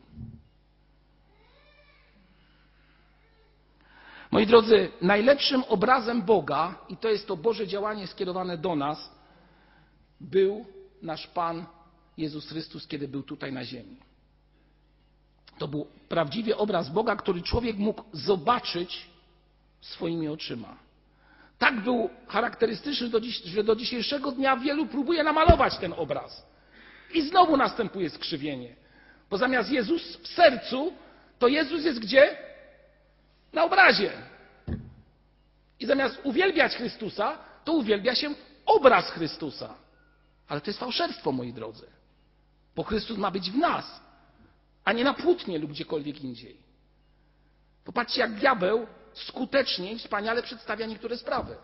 Moi 4.35 4.47
drodzy, 4.47 4.89
najlepszym 5.01 5.63
obrazem 5.63 6.21
Boga, 6.21 6.75
i 6.89 6.97
to 6.97 7.09
jest 7.09 7.27
to 7.27 7.37
Boże 7.37 7.67
działanie 7.67 8.07
skierowane 8.07 8.57
do 8.57 8.75
nas, 8.75 9.11
był 10.21 10.65
nasz 11.01 11.27
Pan 11.27 11.65
Jezus 12.17 12.49
Chrystus, 12.49 12.87
kiedy 12.87 13.07
był 13.07 13.23
tutaj 13.23 13.53
na 13.53 13.65
ziemi. 13.65 13.97
To 15.57 15.67
był 15.67 15.87
prawdziwie 16.09 16.57
obraz 16.57 16.89
Boga, 16.89 17.15
który 17.15 17.41
człowiek 17.41 17.77
mógł 17.77 18.03
zobaczyć 18.13 19.07
swoimi 19.81 20.27
oczyma. 20.27 20.77
Tak 21.57 21.83
był 21.83 22.09
charakterystyczny, 22.27 23.09
że 23.45 23.63
do 23.63 23.75
dzisiejszego 23.75 24.31
dnia 24.31 24.57
wielu 24.57 24.85
próbuje 24.85 25.23
namalować 25.23 25.77
ten 25.77 25.93
obraz. 25.97 26.45
I 27.13 27.21
znowu 27.21 27.57
następuje 27.57 28.09
skrzywienie. 28.09 28.75
Bo 29.29 29.37
zamiast 29.37 29.71
Jezus 29.71 30.17
w 30.17 30.27
sercu, 30.27 30.93
to 31.39 31.47
Jezus 31.47 31.83
jest 31.83 31.99
gdzie? 31.99 32.44
Na 33.55 33.63
obrazie. 33.63 34.11
I 35.79 35.85
zamiast 35.85 36.19
uwielbiać 36.23 36.75
Chrystusa, 36.75 37.37
to 37.63 37.73
uwielbia 37.73 38.15
się 38.15 38.29
obraz 38.65 39.09
Chrystusa. 39.11 39.75
Ale 40.47 40.61
to 40.61 40.69
jest 40.69 40.79
fałszerstwo, 40.79 41.31
moi 41.31 41.53
drodzy. 41.53 41.87
Bo 42.75 42.83
Chrystus 42.83 43.17
ma 43.17 43.31
być 43.31 43.51
w 43.51 43.57
nas, 43.57 44.01
a 44.85 44.93
nie 44.93 45.03
na 45.03 45.13
płótnie 45.13 45.59
lub 45.59 45.71
gdziekolwiek 45.71 46.21
indziej. 46.21 46.57
Popatrzcie, 47.85 48.21
jak 48.21 48.33
diabeł 48.33 48.87
skutecznie 49.13 49.91
i 49.91 49.99
wspaniale 49.99 50.43
przedstawia 50.43 50.85
niektóre 50.85 51.17
sprawy. 51.17 51.55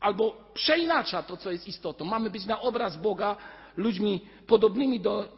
Albo 0.00 0.50
przeinacza 0.54 1.22
to, 1.22 1.36
co 1.36 1.52
jest 1.52 1.68
istotą. 1.68 2.04
Mamy 2.04 2.30
być 2.30 2.46
na 2.46 2.60
obraz 2.60 2.96
Boga 2.96 3.36
ludźmi 3.76 4.26
podobnymi 4.46 5.00
do 5.00 5.28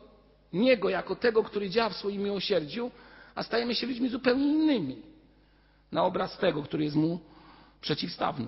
Niego 0.52 0.88
jako 0.88 1.16
tego, 1.16 1.42
który 1.42 1.70
działa 1.70 1.88
w 1.88 1.96
swoim 1.96 2.22
miłosierdziu, 2.22 2.90
a 3.34 3.42
stajemy 3.42 3.74
się 3.74 3.86
ludźmi 3.86 4.08
zupełnie 4.08 4.46
innymi. 4.46 5.02
Na 5.92 6.04
obraz 6.04 6.38
tego, 6.38 6.62
który 6.62 6.84
jest 6.84 6.96
Mu 6.96 7.20
przeciwstawny. 7.80 8.46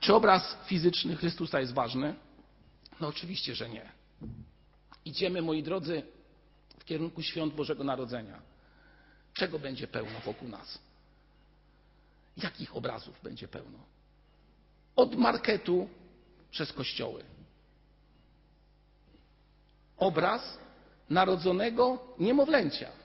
Czy 0.00 0.14
obraz 0.14 0.56
fizyczny 0.64 1.16
Chrystusa 1.16 1.60
jest 1.60 1.74
ważny? 1.74 2.14
No 3.00 3.08
oczywiście, 3.08 3.54
że 3.54 3.68
nie. 3.68 3.92
Idziemy, 5.04 5.42
moi 5.42 5.62
drodzy, 5.62 6.02
w 6.78 6.84
kierunku 6.84 7.22
świąt 7.22 7.54
Bożego 7.54 7.84
Narodzenia. 7.84 8.40
Czego 9.34 9.58
będzie 9.58 9.86
pełno 9.86 10.20
wokół 10.24 10.48
nas? 10.48 10.78
Jakich 12.36 12.76
obrazów 12.76 13.22
będzie 13.22 13.48
pełno? 13.48 13.78
Od 14.96 15.14
marketu 15.14 15.88
przez 16.50 16.72
kościoły. 16.72 17.24
Obraz 19.96 20.58
narodzonego 21.10 21.98
niemowlęcia. 22.18 22.99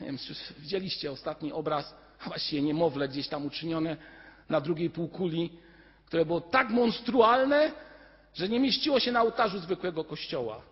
Nie 0.00 0.06
wiem, 0.06 0.18
czy 0.18 0.34
widzieliście 0.58 1.12
ostatni 1.12 1.52
obraz, 1.52 1.94
a 2.20 2.28
właściwie 2.28 2.62
niemowlę 2.62 3.08
gdzieś 3.08 3.28
tam 3.28 3.46
uczynione 3.46 3.96
na 4.48 4.60
drugiej 4.60 4.90
półkuli, 4.90 5.58
które 6.06 6.26
było 6.26 6.40
tak 6.40 6.70
monstrualne, 6.70 7.72
że 8.34 8.48
nie 8.48 8.60
mieściło 8.60 9.00
się 9.00 9.12
na 9.12 9.22
ołtarzu 9.22 9.58
zwykłego 9.58 10.04
kościoła. 10.04 10.62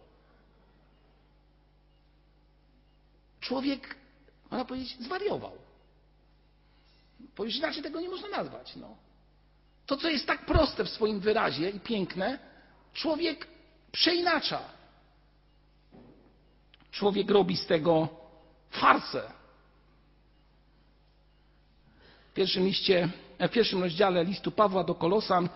Człowiek, 3.40 3.96
można 4.50 4.64
powiedzieć, 4.64 5.00
zwariował. 5.00 5.52
Bo 7.36 7.44
już 7.44 7.56
inaczej 7.56 7.82
tego 7.82 8.00
nie 8.00 8.08
można 8.08 8.28
nazwać. 8.28 8.76
No. 8.76 8.96
To, 9.86 9.96
co 9.96 10.08
jest 10.08 10.26
tak 10.26 10.46
proste 10.46 10.84
w 10.84 10.90
swoim 10.90 11.20
wyrazie 11.20 11.70
i 11.70 11.80
piękne, 11.80 12.38
człowiek 12.92 13.46
przeinacza. 13.92 14.60
Człowiek 16.90 17.30
robi 17.30 17.56
z 17.56 17.66
tego 17.66 18.21
farsę. 18.72 19.22
W 22.30 22.34
pierwszym, 22.34 22.64
liście, 22.64 23.08
w 23.38 23.48
pierwszym 23.48 23.82
rozdziale 23.82 24.24
listu 24.24 24.50
Pawła 24.50 24.84
do 24.84 24.94
Kolosan, 24.94 25.48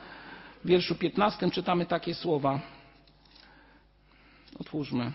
w 0.65 0.69
wierszu 0.69 0.95
15 0.95 1.51
czytamy 1.51 1.87
takie 1.87 2.15
słowa. 2.15 2.61
Otwórzmy. 4.61 5.13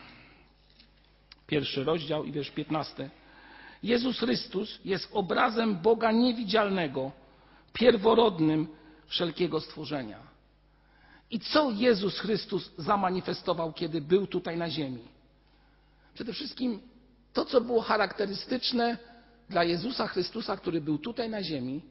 Pierwszy 1.47 1.83
rozdział 1.83 2.25
i 2.25 2.31
wiersz 2.31 2.51
15. 2.51 3.09
Jezus 3.83 4.19
Chrystus 4.19 4.79
jest 4.85 5.09
obrazem 5.13 5.75
Boga 5.75 6.11
niewidzialnego, 6.11 7.11
pierworodnym 7.73 8.67
wszelkiego 9.07 9.59
stworzenia. 9.61 10.19
I 11.31 11.39
co 11.39 11.71
Jezus 11.71 12.19
Chrystus 12.19 12.71
zamanifestował, 12.77 13.73
kiedy 13.73 14.01
był 14.01 14.27
tutaj 14.27 14.57
na 14.57 14.69
ziemi? 14.69 15.03
Przede 16.13 16.33
wszystkim 16.33 16.81
to, 17.33 17.45
co 17.45 17.61
było 17.61 17.81
charakterystyczne 17.81 18.97
dla 19.49 19.63
Jezusa 19.63 20.07
Chrystusa, 20.07 20.57
który 20.57 20.81
był 20.81 20.97
tutaj 20.97 21.29
na 21.29 21.43
ziemi, 21.43 21.81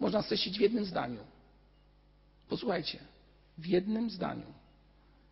można 0.00 0.22
streścić 0.22 0.58
w 0.58 0.60
jednym 0.60 0.84
zdaniu. 0.84 1.20
Posłuchajcie, 2.48 2.98
w 3.58 3.66
jednym 3.66 4.10
zdaniu. 4.10 4.46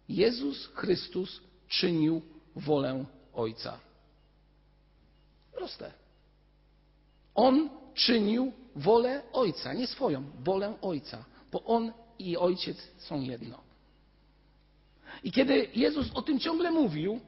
Jezus 0.09 0.66
Chrystus 0.74 1.40
czynił 1.68 2.22
wolę 2.57 3.04
Ojca. 3.35 3.78
Proste. 5.52 5.92
On 7.35 7.70
czynił 7.94 8.52
wolę 8.76 9.22
Ojca, 9.33 9.72
nie 9.72 9.87
swoją, 9.87 10.24
wolę 10.44 10.74
Ojca, 10.83 11.24
bo 11.52 11.64
On 11.64 11.92
i 12.18 12.37
Ojciec 12.37 12.88
są 12.98 13.20
jedno. 13.20 13.59
I 15.24 15.33
kiedy 15.33 15.68
Jezus 15.74 16.11
o 16.14 16.22
tym 16.22 16.40
ciągle 16.40 16.70
mówił 16.70 17.20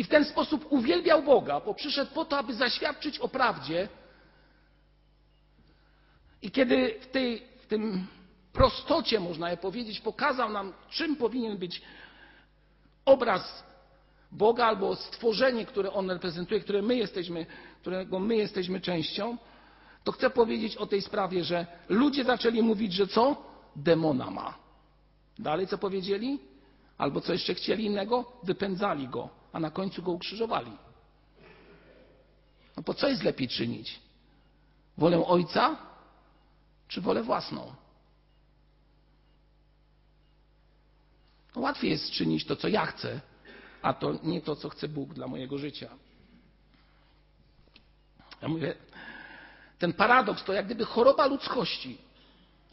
i 0.00 0.04
w 0.04 0.08
ten 0.08 0.24
sposób 0.24 0.66
uwielbiał 0.70 1.22
Boga, 1.22 1.60
bo 1.60 1.74
przyszedł 1.74 2.14
po 2.14 2.24
to, 2.24 2.38
aby 2.38 2.54
zaświadczyć 2.54 3.18
o 3.18 3.28
prawdzie, 3.28 3.88
i 6.42 6.50
kiedy 6.50 6.98
w, 7.00 7.06
tej, 7.06 7.42
w 7.62 7.66
tym 7.66 8.06
prostocie, 8.52 9.20
można 9.20 9.50
je 9.50 9.56
powiedzieć, 9.56 10.00
pokazał 10.00 10.50
nam, 10.50 10.72
czym 10.90 11.16
powinien 11.16 11.58
być 11.58 11.82
obraz 13.04 13.64
Boga 14.32 14.66
albo 14.66 14.96
stworzenie, 14.96 15.66
które 15.66 15.92
On 15.92 16.10
reprezentuje, 16.10 16.60
które 16.60 16.82
my 16.82 16.96
jesteśmy, 16.96 17.46
którego 17.80 18.18
my 18.18 18.36
jesteśmy 18.36 18.80
częścią, 18.80 19.36
to 20.04 20.12
chcę 20.12 20.30
powiedzieć 20.30 20.76
o 20.76 20.86
tej 20.86 21.02
sprawie, 21.02 21.44
że 21.44 21.66
ludzie 21.88 22.24
zaczęli 22.24 22.62
mówić, 22.62 22.92
że 22.92 23.06
co? 23.06 23.36
Demona 23.76 24.30
ma. 24.30 24.58
Dalej 25.38 25.66
co 25.66 25.78
powiedzieli? 25.78 26.38
Albo 26.98 27.20
co 27.20 27.32
jeszcze 27.32 27.54
chcieli 27.54 27.84
innego? 27.84 28.24
Wypędzali 28.42 29.08
go, 29.08 29.39
a 29.52 29.60
na 29.60 29.70
końcu 29.70 30.02
go 30.02 30.12
ukrzyżowali. 30.12 30.72
No 32.76 32.82
po 32.82 32.94
co 32.94 33.08
jest 33.08 33.22
lepiej 33.22 33.48
czynić? 33.48 34.00
Wolę 34.98 35.26
Ojca 35.26 35.76
czy 36.88 37.00
wolę 37.00 37.22
własną? 37.22 37.74
No 41.56 41.62
łatwiej 41.62 41.90
jest 41.90 42.10
czynić 42.10 42.44
to, 42.44 42.56
co 42.56 42.68
ja 42.68 42.86
chcę, 42.86 43.20
a 43.82 43.94
to 43.94 44.12
nie 44.22 44.40
to, 44.40 44.56
co 44.56 44.68
chce 44.68 44.88
Bóg 44.88 45.14
dla 45.14 45.26
mojego 45.26 45.58
życia. 45.58 45.88
Ja 48.42 48.48
mówię, 48.48 48.74
ten 49.78 49.92
paradoks 49.92 50.44
to 50.44 50.52
jak 50.52 50.66
gdyby 50.66 50.84
choroba 50.84 51.26
ludzkości. 51.26 51.98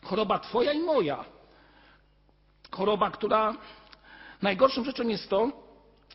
Choroba 0.04 0.40
Twoja 0.40 0.74
i 0.74 0.80
moja. 0.80 1.26
Choroba, 2.72 3.12
która 3.12 3.56
najgorszą 4.42 4.84
rzeczą 4.84 5.08
jest 5.08 5.30
to, 5.30 5.67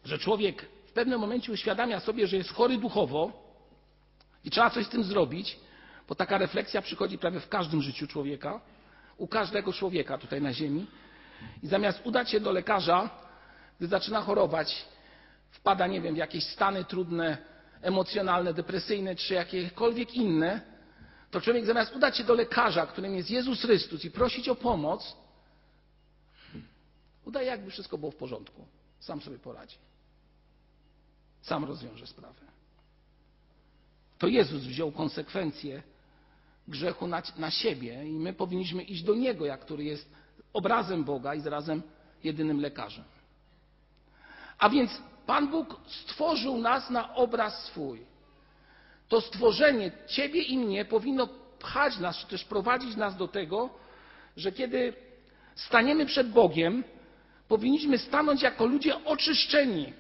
że 0.05 0.19
człowiek 0.19 0.67
w 0.87 0.93
pewnym 0.93 1.21
momencie 1.21 1.53
uświadamia 1.53 2.01
sobie, 2.01 2.27
że 2.27 2.37
jest 2.37 2.53
chory 2.53 2.79
duchowo 2.79 3.33
i 4.45 4.51
trzeba 4.51 4.71
coś 4.71 4.87
z 4.87 4.89
tym 4.89 5.05
zrobić, 5.05 5.59
bo 6.09 6.15
taka 6.15 6.39
refleksja 6.39 6.83
przychodzi 6.83 7.19
prawie 7.19 7.41
w 7.41 7.49
każdym 7.49 7.83
życiu 7.83 8.07
człowieka, 8.07 8.61
u 9.17 9.27
każdego 9.27 9.73
człowieka 9.73 10.19
tutaj 10.19 10.43
na 10.43 10.53
Ziemi. 10.53 10.87
I 11.63 11.67
zamiast 11.67 12.07
udać 12.07 12.31
się 12.31 12.41
do 12.41 12.53
lekarza, 12.53 13.11
gdy 13.79 13.87
zaczyna 13.87 14.21
chorować, 14.21 14.85
wpada, 15.51 15.87
nie 15.87 16.01
wiem, 16.01 16.15
w 16.15 16.19
jakieś 16.19 16.45
stany 16.45 16.85
trudne, 16.85 17.39
emocjonalne, 17.83 18.55
depresyjne 18.55 19.17
czy 19.17 19.35
jakiekolwiek 19.35 20.15
inne, 20.15 20.61
to 21.31 21.41
człowiek 21.41 21.67
zamiast 21.67 21.97
udać 21.97 22.17
się 22.17 22.25
do 22.25 22.35
lekarza, 22.35 22.87
którym 22.87 23.15
jest 23.15 23.31
Jezus 23.31 23.63
Chrystus 23.63 24.05
i 24.05 24.11
prosić 24.11 24.49
o 24.49 24.55
pomoc, 24.55 25.17
udaje 27.25 27.47
jakby 27.47 27.71
wszystko 27.71 27.99
było 27.99 28.13
w 28.13 28.17
porządku. 28.17 28.67
Sam 29.01 29.21
sobie 29.21 29.39
poradzi. 29.39 29.77
Sam 31.43 31.65
rozwiąże 31.65 32.07
sprawę. 32.07 32.41
To 34.19 34.27
Jezus 34.27 34.63
wziął 34.63 34.93
konsekwencje 34.93 35.83
grzechu 36.69 37.07
na, 37.07 37.23
na 37.37 37.51
siebie 37.51 38.05
i 38.05 38.13
my 38.13 38.33
powinniśmy 38.33 38.83
iść 38.83 39.03
do 39.03 39.15
Niego, 39.15 39.47
jak 39.47 39.61
który 39.61 39.85
jest 39.85 40.11
obrazem 40.53 41.05
Boga 41.05 41.35
i 41.35 41.41
zarazem 41.41 41.83
jedynym 42.25 42.61
lekarzem. 42.61 43.05
A 44.59 44.69
więc 44.69 45.03
Pan 45.27 45.49
Bóg 45.49 45.81
stworzył 45.87 46.59
nas 46.59 46.91
na 46.91 47.15
obraz 47.15 47.65
swój. 47.65 48.07
To 49.09 49.21
stworzenie 49.21 49.93
Ciebie 50.07 50.43
i 50.43 50.59
mnie 50.59 50.85
powinno 50.85 51.29
pchać 51.59 51.99
nas, 51.99 52.17
czy 52.17 52.27
też 52.27 52.45
prowadzić 52.45 52.97
nas 52.97 53.17
do 53.17 53.29
tego, 53.29 53.71
że 54.37 54.53
kiedy 54.53 54.95
staniemy 55.55 56.07
przed 56.07 56.31
Bogiem, 56.31 56.85
powinniśmy 57.49 57.99
stanąć 57.99 58.43
jako 58.43 58.67
ludzie 58.67 59.05
oczyszczeni. 59.05 59.93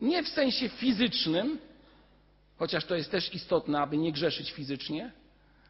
Nie 0.00 0.22
w 0.22 0.28
sensie 0.28 0.68
fizycznym, 0.68 1.58
chociaż 2.56 2.84
to 2.84 2.94
jest 2.94 3.10
też 3.10 3.34
istotne, 3.34 3.80
aby 3.80 3.96
nie 3.96 4.12
grzeszyć 4.12 4.52
fizycznie, 4.52 5.12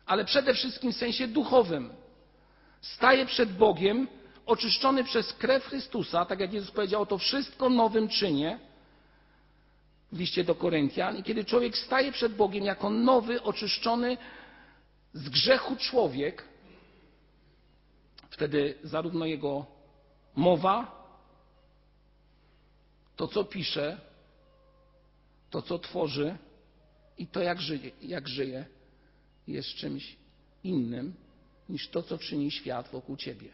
ale 0.06 0.24
przede 0.24 0.54
wszystkim 0.54 0.92
w 0.92 0.96
sensie 0.96 1.28
duchowym. 1.28 1.92
Staję 2.80 3.26
przed 3.26 3.52
Bogiem, 3.52 4.08
oczyszczony 4.46 5.04
przez 5.04 5.32
krew 5.32 5.64
Chrystusa, 5.64 6.24
tak 6.24 6.40
jak 6.40 6.52
Jezus 6.52 6.70
powiedział, 6.70 7.06
to 7.06 7.18
wszystko 7.18 7.68
nowym 7.68 8.08
czynie 8.08 8.58
w 10.12 10.18
liście 10.18 10.44
do 10.44 10.54
Koryntian. 10.54 11.16
I 11.16 11.22
kiedy 11.22 11.44
człowiek 11.44 11.78
staje 11.78 12.12
przed 12.12 12.34
Bogiem 12.34 12.64
jako 12.64 12.90
nowy, 12.90 13.42
oczyszczony 13.42 14.16
z 15.12 15.28
grzechu 15.28 15.76
człowiek, 15.76 16.44
wtedy 18.30 18.74
zarówno 18.82 19.26
jego 19.26 19.66
mowa, 20.36 21.00
to 23.16 23.28
co 23.28 23.44
pisze, 23.44 24.00
to 25.50 25.62
co 25.62 25.78
tworzy 25.78 26.38
i 27.18 27.26
to 27.26 27.40
jak 27.42 27.60
żyje, 27.60 27.90
jak 28.02 28.28
żyje 28.28 28.64
jest 29.46 29.68
czymś 29.68 30.16
innym 30.64 31.14
niż 31.68 31.88
to, 31.88 32.02
co 32.02 32.18
czyni 32.18 32.50
świat 32.50 32.88
wokół 32.88 33.16
ciebie. 33.16 33.48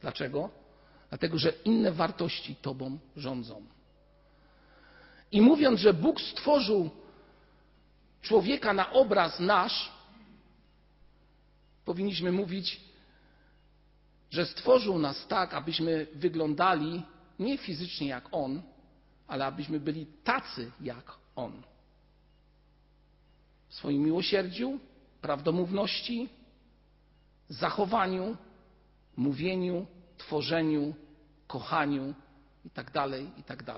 Dlaczego? 0.00 0.50
Dlatego, 1.08 1.38
że 1.38 1.52
inne 1.64 1.92
wartości 1.92 2.56
tobą 2.56 2.98
rządzą. 3.16 3.66
I 5.32 5.40
mówiąc, 5.40 5.80
że 5.80 5.94
Bóg 5.94 6.20
stworzył 6.20 6.90
człowieka 8.22 8.72
na 8.72 8.92
obraz 8.92 9.40
nasz, 9.40 9.92
powinniśmy 11.84 12.32
mówić, 12.32 12.80
że 14.30 14.46
stworzył 14.46 14.98
nas 14.98 15.26
tak, 15.26 15.54
abyśmy 15.54 16.06
wyglądali 16.14 17.02
nie 17.38 17.58
fizycznie 17.58 18.08
jak 18.08 18.28
On, 18.32 18.62
ale 19.28 19.46
abyśmy 19.46 19.80
byli 19.80 20.06
tacy 20.24 20.72
jak 20.80 21.21
On. 21.36 21.62
W 23.68 23.74
swoim 23.74 24.02
miłosierdziu, 24.02 24.78
prawdomówności, 25.20 26.28
zachowaniu, 27.48 28.36
mówieniu, 29.16 29.86
tworzeniu, 30.18 30.94
kochaniu 31.46 32.14
itd., 32.64 33.08
itd. 33.36 33.74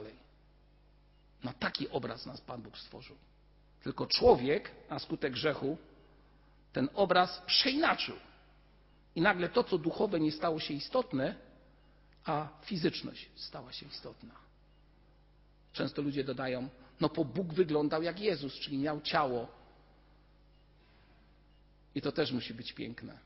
Na 1.45 1.53
taki 1.53 1.89
obraz 1.89 2.27
nas 2.27 2.41
Pan 2.41 2.63
Bóg 2.63 2.79
stworzył. 2.79 3.17
Tylko 3.83 4.07
człowiek 4.07 4.71
na 4.91 4.99
skutek 4.99 5.33
grzechu 5.33 5.79
ten 6.73 6.89
obraz 6.95 7.43
przeinaczył. 7.47 8.17
I 9.15 9.21
nagle 9.21 9.49
to, 9.49 9.65
co 9.65 9.79
duchowe, 9.79 10.21
nie 10.21 10.33
stało 10.33 10.61
się 10.61 10.75
istotne, 10.75 11.35
a 12.25 12.49
fizyczność 12.63 13.31
stała 13.35 13.73
się 13.73 13.87
istotna. 13.87 14.35
Często 15.73 16.03
ludzie 16.03 16.25
dodają, 16.25 16.69
no 17.01 17.09
bo 17.09 17.25
Bóg 17.25 17.53
wyglądał 17.53 18.03
jak 18.03 18.21
Jezus, 18.21 18.55
czyli 18.55 18.79
miał 18.79 19.01
ciało. 19.01 19.49
I 21.95 22.03
to 22.03 22.13
też 22.13 22.33
musi 22.33 22.55
być 22.55 22.73
piękne. 22.73 23.19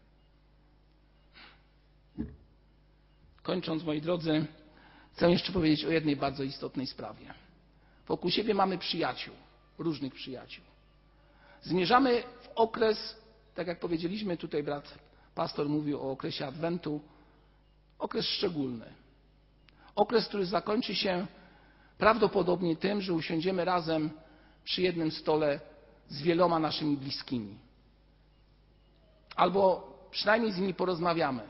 Kończąc, 3.42 3.84
moi 3.84 4.00
drodzy, 4.00 4.46
chcę 5.12 5.30
jeszcze 5.30 5.52
powiedzieć 5.52 5.84
o 5.84 5.90
jednej 5.90 6.16
bardzo 6.16 6.42
istotnej 6.42 6.86
sprawie. 6.86 7.34
Wokół 8.06 8.30
siebie 8.30 8.54
mamy 8.54 8.78
przyjaciół, 8.78 9.34
różnych 9.78 10.14
przyjaciół. 10.14 10.64
Zmierzamy 11.62 12.22
w 12.22 12.48
okres, 12.54 13.16
tak 13.54 13.66
jak 13.66 13.80
powiedzieliśmy, 13.80 14.36
tutaj 14.36 14.62
brat 14.62 14.98
pastor 15.34 15.68
mówił 15.68 16.00
o 16.00 16.10
okresie 16.10 16.46
Adwentu, 16.46 17.00
okres 17.98 18.26
szczególny. 18.26 18.86
Okres, 19.94 20.28
który 20.28 20.46
zakończy 20.46 20.94
się 20.94 21.26
prawdopodobnie 21.98 22.76
tym, 22.76 23.00
że 23.00 23.14
usiądziemy 23.14 23.64
razem 23.64 24.10
przy 24.64 24.82
jednym 24.82 25.10
stole 25.10 25.60
z 26.08 26.22
wieloma 26.22 26.58
naszymi 26.58 26.96
bliskimi. 26.96 27.58
Albo 29.36 29.92
przynajmniej 30.10 30.52
z 30.52 30.58
nimi 30.58 30.74
porozmawiamy. 30.74 31.42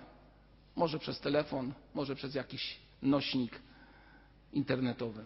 Może 0.76 0.98
przez 0.98 1.20
telefon, 1.20 1.72
może 1.94 2.14
przez 2.14 2.34
jakiś 2.34 2.78
nośnik 3.02 3.61
internetowy. 4.52 5.24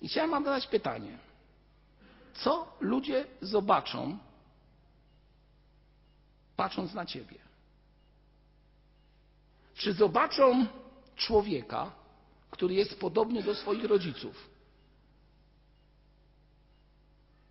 I 0.00 0.08
chciałem 0.08 0.30
Wam 0.30 0.44
zadać 0.44 0.66
pytanie. 0.66 1.18
Co 2.34 2.76
ludzie 2.80 3.26
zobaczą, 3.40 4.18
patrząc 6.56 6.94
na 6.94 7.06
Ciebie? 7.06 7.36
Czy 9.74 9.92
zobaczą 9.92 10.66
człowieka, 11.16 11.90
który 12.52 12.74
jest 12.74 13.00
podobny 13.00 13.42
do 13.42 13.54
swoich 13.54 13.84
rodziców? 13.84 14.50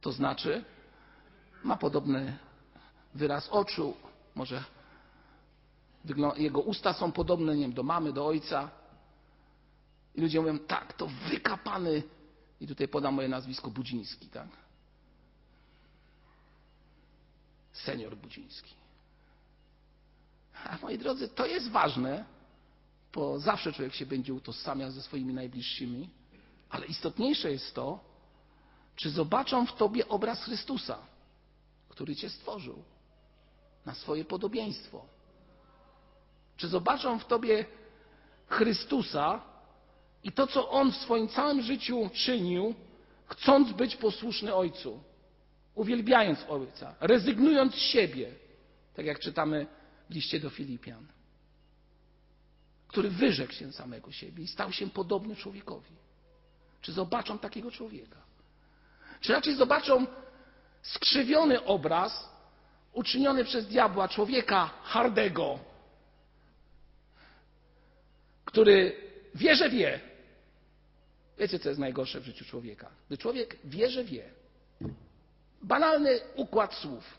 To 0.01 0.11
znaczy, 0.11 0.63
ma 1.63 1.77
podobny 1.77 2.37
wyraz 3.13 3.49
oczu, 3.49 3.93
może 4.35 4.63
jego 6.37 6.61
usta 6.61 6.93
są 6.93 7.11
podobne 7.11 7.55
nie 7.55 7.61
wiem, 7.61 7.73
do 7.73 7.83
mamy, 7.83 8.13
do 8.13 8.25
ojca. 8.25 8.71
I 10.15 10.21
ludzie 10.21 10.41
mówią, 10.41 10.59
tak, 10.59 10.93
to 10.93 11.07
wykapany 11.07 12.03
i 12.59 12.67
tutaj 12.67 12.87
podam 12.87 13.13
moje 13.13 13.27
nazwisko 13.27 13.71
Budziński, 13.71 14.27
tak? 14.27 14.47
Senior 17.73 18.17
Budziński. 18.17 18.73
A 20.65 20.77
moi 20.81 20.97
drodzy, 20.97 21.29
to 21.29 21.45
jest 21.45 21.69
ważne, 21.69 22.25
bo 23.13 23.39
zawsze 23.39 23.73
człowiek 23.73 23.93
się 23.93 24.05
będzie 24.05 24.33
utożsamiał 24.33 24.91
ze 24.91 25.01
swoimi 25.01 25.33
najbliższymi, 25.33 26.09
ale 26.69 26.85
istotniejsze 26.85 27.51
jest 27.51 27.75
to, 27.75 27.99
czy 28.95 29.09
zobaczą 29.09 29.65
w 29.65 29.75
tobie 29.75 30.07
obraz 30.07 30.43
Chrystusa, 30.43 30.97
który 31.89 32.15
cię 32.15 32.29
stworzył 32.29 32.83
na 33.85 33.93
swoje 33.93 34.25
podobieństwo. 34.25 35.05
Czy 36.57 36.67
zobaczą 36.67 37.19
w 37.19 37.25
tobie 37.25 37.65
Chrystusa, 38.47 39.41
i 40.23 40.31
to, 40.31 40.47
co 40.47 40.69
on 40.69 40.91
w 40.91 40.95
swoim 40.95 41.27
całym 41.27 41.61
życiu 41.61 42.09
czynił, 42.13 42.75
chcąc 43.25 43.71
być 43.71 43.95
posłuszny 43.95 44.53
Ojcu, 44.55 45.03
uwielbiając 45.75 46.39
Ojca, 46.49 46.95
rezygnując 46.99 47.75
z 47.75 47.79
siebie, 47.79 48.31
tak 48.95 49.05
jak 49.05 49.19
czytamy 49.19 49.67
w 50.09 50.13
liście 50.13 50.39
do 50.39 50.49
Filipian, 50.49 51.07
który 52.91 53.09
wyrzekł 53.09 53.53
się 53.53 53.71
samego 53.71 54.11
siebie 54.11 54.43
i 54.43 54.47
stał 54.47 54.71
się 54.71 54.89
podobny 54.89 55.35
człowiekowi. 55.35 55.95
Czy 56.81 56.91
zobaczą 56.91 57.39
takiego 57.39 57.71
człowieka? 57.71 58.17
Czy 59.21 59.33
raczej 59.33 59.55
zobaczą 59.55 60.05
skrzywiony 60.81 61.63
obraz 61.63 62.29
uczyniony 62.93 63.43
przez 63.43 63.67
diabła 63.67 64.07
człowieka 64.07 64.69
hardego, 64.83 65.59
który 68.45 68.95
wie, 69.35 69.55
że 69.55 69.69
wie. 69.69 69.99
Wiecie, 71.37 71.59
co 71.59 71.69
jest 71.69 71.81
najgorsze 71.81 72.19
w 72.19 72.25
życiu 72.25 72.45
człowieka? 72.45 72.91
Gdy 73.07 73.17
człowiek 73.17 73.57
wie, 73.63 73.89
że 73.89 74.03
wie. 74.03 74.29
Banalny 75.61 76.19
układ 76.35 76.73
słów. 76.73 77.17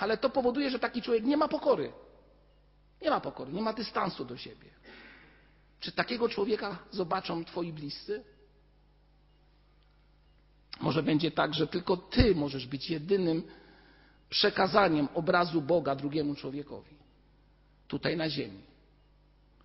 Ale 0.00 0.16
to 0.16 0.30
powoduje, 0.30 0.70
że 0.70 0.78
taki 0.78 1.02
człowiek 1.02 1.24
nie 1.24 1.36
ma 1.36 1.48
pokory. 1.48 1.92
Nie 3.02 3.10
ma 3.10 3.20
pokory, 3.20 3.52
nie 3.52 3.62
ma 3.62 3.72
dystansu 3.72 4.24
do 4.24 4.36
siebie. 4.36 4.70
Czy 5.80 5.92
takiego 5.92 6.28
człowieka 6.28 6.78
zobaczą 6.90 7.44
twoi 7.44 7.72
bliscy? 7.72 8.24
Może 10.80 11.02
będzie 11.02 11.30
tak, 11.30 11.54
że 11.54 11.66
tylko 11.66 11.96
ty 11.96 12.34
możesz 12.34 12.66
być 12.66 12.90
jedynym 12.90 13.42
przekazaniem 14.30 15.08
obrazu 15.14 15.62
Boga 15.62 15.94
drugiemu 15.94 16.34
człowiekowi. 16.34 16.96
Tutaj 17.88 18.16
na 18.16 18.30
ziemi. 18.30 18.60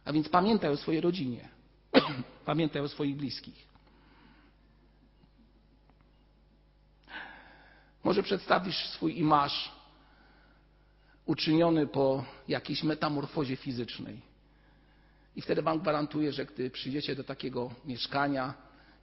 A 0.06 0.14
więc 0.14 0.30
pamiętaj 0.30 0.72
o 0.72 0.78
swojej 0.78 1.02
rodzinie. 1.02 1.50
pamiętaj 2.46 2.82
o 2.82 2.90
swoich 2.90 3.16
bliskich. 3.16 3.66
Może 8.04 8.24
przedstawisz 8.24 8.90
swój 8.90 9.20
imaż 9.20 9.72
uczyniony 11.26 11.88
po 11.88 12.26
jakiejś 12.48 12.84
metamorfozie 12.84 13.56
fizycznej. 13.56 14.22
I 15.36 15.42
wtedy 15.42 15.62
Wam 15.62 15.80
gwarantuję, 15.80 16.32
że 16.32 16.46
gdy 16.46 16.70
przyjdziecie 16.70 17.16
do 17.16 17.24
takiego 17.24 17.72
mieszkania 17.86 18.54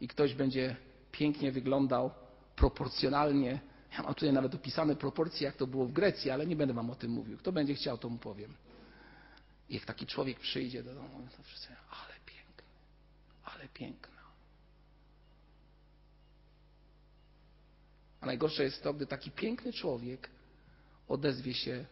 i 0.01 0.09
ktoś 0.09 0.35
będzie 0.35 0.77
pięknie 1.13 1.53
wyglądał, 1.53 2.11
proporcjonalnie, 2.57 3.61
ja 3.93 4.03
mam 4.03 4.15
tutaj 4.15 4.33
nawet 4.33 4.55
opisane 4.55 4.97
proporcje, 4.97 5.45
jak 5.45 5.57
to 5.57 5.67
było 5.67 5.87
w 5.87 5.93
Grecji, 5.93 6.31
ale 6.31 6.47
nie 6.47 6.57
będę 6.57 6.75
Wam 6.75 6.91
o 6.91 6.95
tym 6.95 7.11
mówił. 7.11 7.39
Kto 7.39 7.53
będzie 7.53 7.75
chciał, 7.75 7.99
to 7.99 8.09
mu 8.09 8.19
powiem. 8.19 8.55
I 9.69 9.75
jak 9.75 9.85
taki 9.85 10.07
człowiek 10.07 10.41
przyjdzie 10.41 10.83
do 10.83 10.95
domu, 10.95 11.29
to 11.37 11.43
wszyscy, 11.43 11.69
ale 11.91 12.15
piękny, 12.27 12.65
ale 13.45 13.69
piękna. 13.75 14.23
A 18.21 18.27
najgorsze 18.27 18.65
jest 18.65 18.83
to, 18.83 18.95
gdy 18.95 19.07
taki 19.07 19.31
piękny 19.31 19.73
człowiek 19.73 20.31
odezwie 21.09 21.55
się 21.55 21.85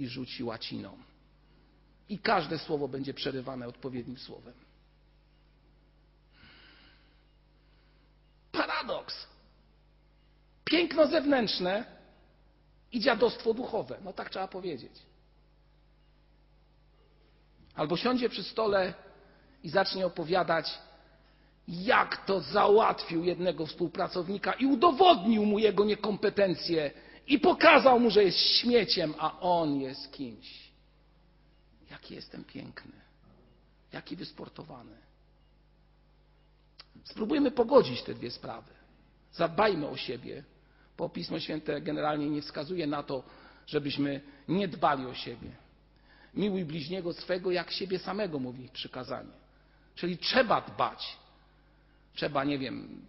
i 0.00 0.08
rzuci 0.08 0.44
łaciną. 0.44 0.98
I 2.08 2.18
każde 2.18 2.58
słowo 2.58 2.88
będzie 2.88 3.14
przerywane 3.14 3.68
odpowiednim 3.68 4.18
słowem. 4.18 4.54
Paradoks. 8.52 9.26
Piękno 10.64 11.06
zewnętrzne 11.06 11.84
i 12.92 13.00
dziadostwo 13.00 13.54
duchowe. 13.54 13.98
No 14.04 14.12
tak 14.12 14.30
trzeba 14.30 14.48
powiedzieć. 14.48 14.92
Albo 17.74 17.96
siądzie 17.96 18.28
przy 18.28 18.42
stole 18.42 18.94
i 19.62 19.68
zacznie 19.68 20.06
opowiadać, 20.06 20.78
jak 21.68 22.26
to 22.26 22.40
załatwił 22.40 23.24
jednego 23.24 23.66
współpracownika 23.66 24.52
i 24.52 24.66
udowodnił 24.66 25.46
mu 25.46 25.58
jego 25.58 25.84
niekompetencje 25.84 26.90
i 27.30 27.38
pokazał 27.38 28.00
mu, 28.00 28.10
że 28.10 28.24
jest 28.24 28.38
śmieciem, 28.38 29.14
a 29.18 29.40
on 29.40 29.80
jest 29.80 30.12
kimś. 30.12 30.70
Jaki 31.90 32.14
jestem 32.14 32.44
piękny, 32.44 32.92
jaki 33.92 34.16
wysportowany. 34.16 34.96
Spróbujmy 37.04 37.50
pogodzić 37.50 38.02
te 38.02 38.14
dwie 38.14 38.30
sprawy. 38.30 38.72
Zadbajmy 39.32 39.88
o 39.88 39.96
siebie, 39.96 40.44
bo 40.98 41.08
Pismo 41.08 41.40
Święte 41.40 41.80
generalnie 41.80 42.30
nie 42.30 42.42
wskazuje 42.42 42.86
na 42.86 43.02
to, 43.02 43.22
żebyśmy 43.66 44.20
nie 44.48 44.68
dbali 44.68 45.06
o 45.06 45.14
siebie. 45.14 45.50
Miłuj 46.34 46.64
bliźniego 46.64 47.12
swego 47.12 47.50
jak 47.50 47.70
siebie 47.70 47.98
samego, 47.98 48.38
mówi 48.38 48.68
przykazanie. 48.72 49.32
Czyli 49.94 50.18
trzeba 50.18 50.60
dbać. 50.60 51.18
Trzeba, 52.14 52.44
nie 52.44 52.58
wiem, 52.58 53.02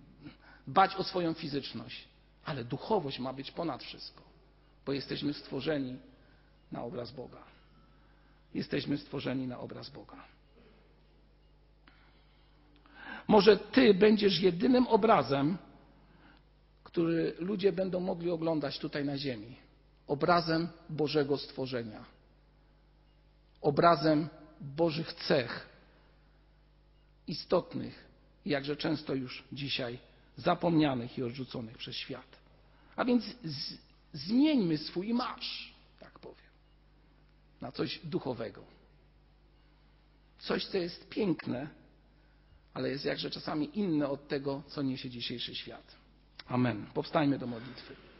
dbać 0.67 0.95
o 0.95 1.03
swoją 1.03 1.33
fizyczność, 1.33 2.10
ale 2.45 2.63
duchowość 2.63 3.19
ma 3.19 3.33
być 3.33 3.51
ponad 3.51 3.83
wszystko, 3.83 4.23
bo 4.85 4.93
jesteśmy 4.93 5.33
stworzeni 5.33 5.97
na 6.71 6.83
obraz 6.83 7.11
Boga. 7.11 7.43
Jesteśmy 8.53 8.97
stworzeni 8.97 9.47
na 9.47 9.59
obraz 9.59 9.89
Boga. 9.89 10.23
Może 13.27 13.57
Ty 13.57 13.93
będziesz 13.93 14.39
jedynym 14.39 14.87
obrazem, 14.87 15.57
który 16.83 17.35
ludzie 17.39 17.71
będą 17.71 17.99
mogli 17.99 18.31
oglądać 18.31 18.79
tutaj 18.79 19.05
na 19.05 19.17
Ziemi. 19.17 19.55
Obrazem 20.07 20.67
Bożego 20.89 21.37
stworzenia. 21.37 22.05
Obrazem 23.61 24.29
Bożych 24.61 25.13
cech, 25.13 25.69
istotnych, 27.27 28.05
jakże 28.45 28.75
często 28.75 29.13
już 29.13 29.43
dzisiaj 29.51 29.99
zapomnianych 30.41 31.17
i 31.17 31.23
odrzuconych 31.23 31.77
przez 31.77 31.95
świat. 31.95 32.39
A 32.95 33.05
więc 33.05 33.23
z, 33.43 33.77
zmieńmy 34.13 34.77
swój 34.77 35.13
marsz, 35.13 35.73
tak 35.99 36.19
powiem, 36.19 36.51
na 37.61 37.71
coś 37.71 37.99
duchowego. 38.03 38.63
Coś, 40.39 40.65
co 40.65 40.77
jest 40.77 41.09
piękne, 41.09 41.69
ale 42.73 42.89
jest 42.89 43.05
jakże 43.05 43.29
czasami 43.29 43.79
inne 43.79 44.09
od 44.09 44.27
tego, 44.27 44.63
co 44.67 44.81
niesie 44.81 45.09
dzisiejszy 45.09 45.55
świat. 45.55 45.95
Amen. 46.47 46.85
Powstańmy 46.93 47.39
do 47.39 47.47
modlitwy. 47.47 47.95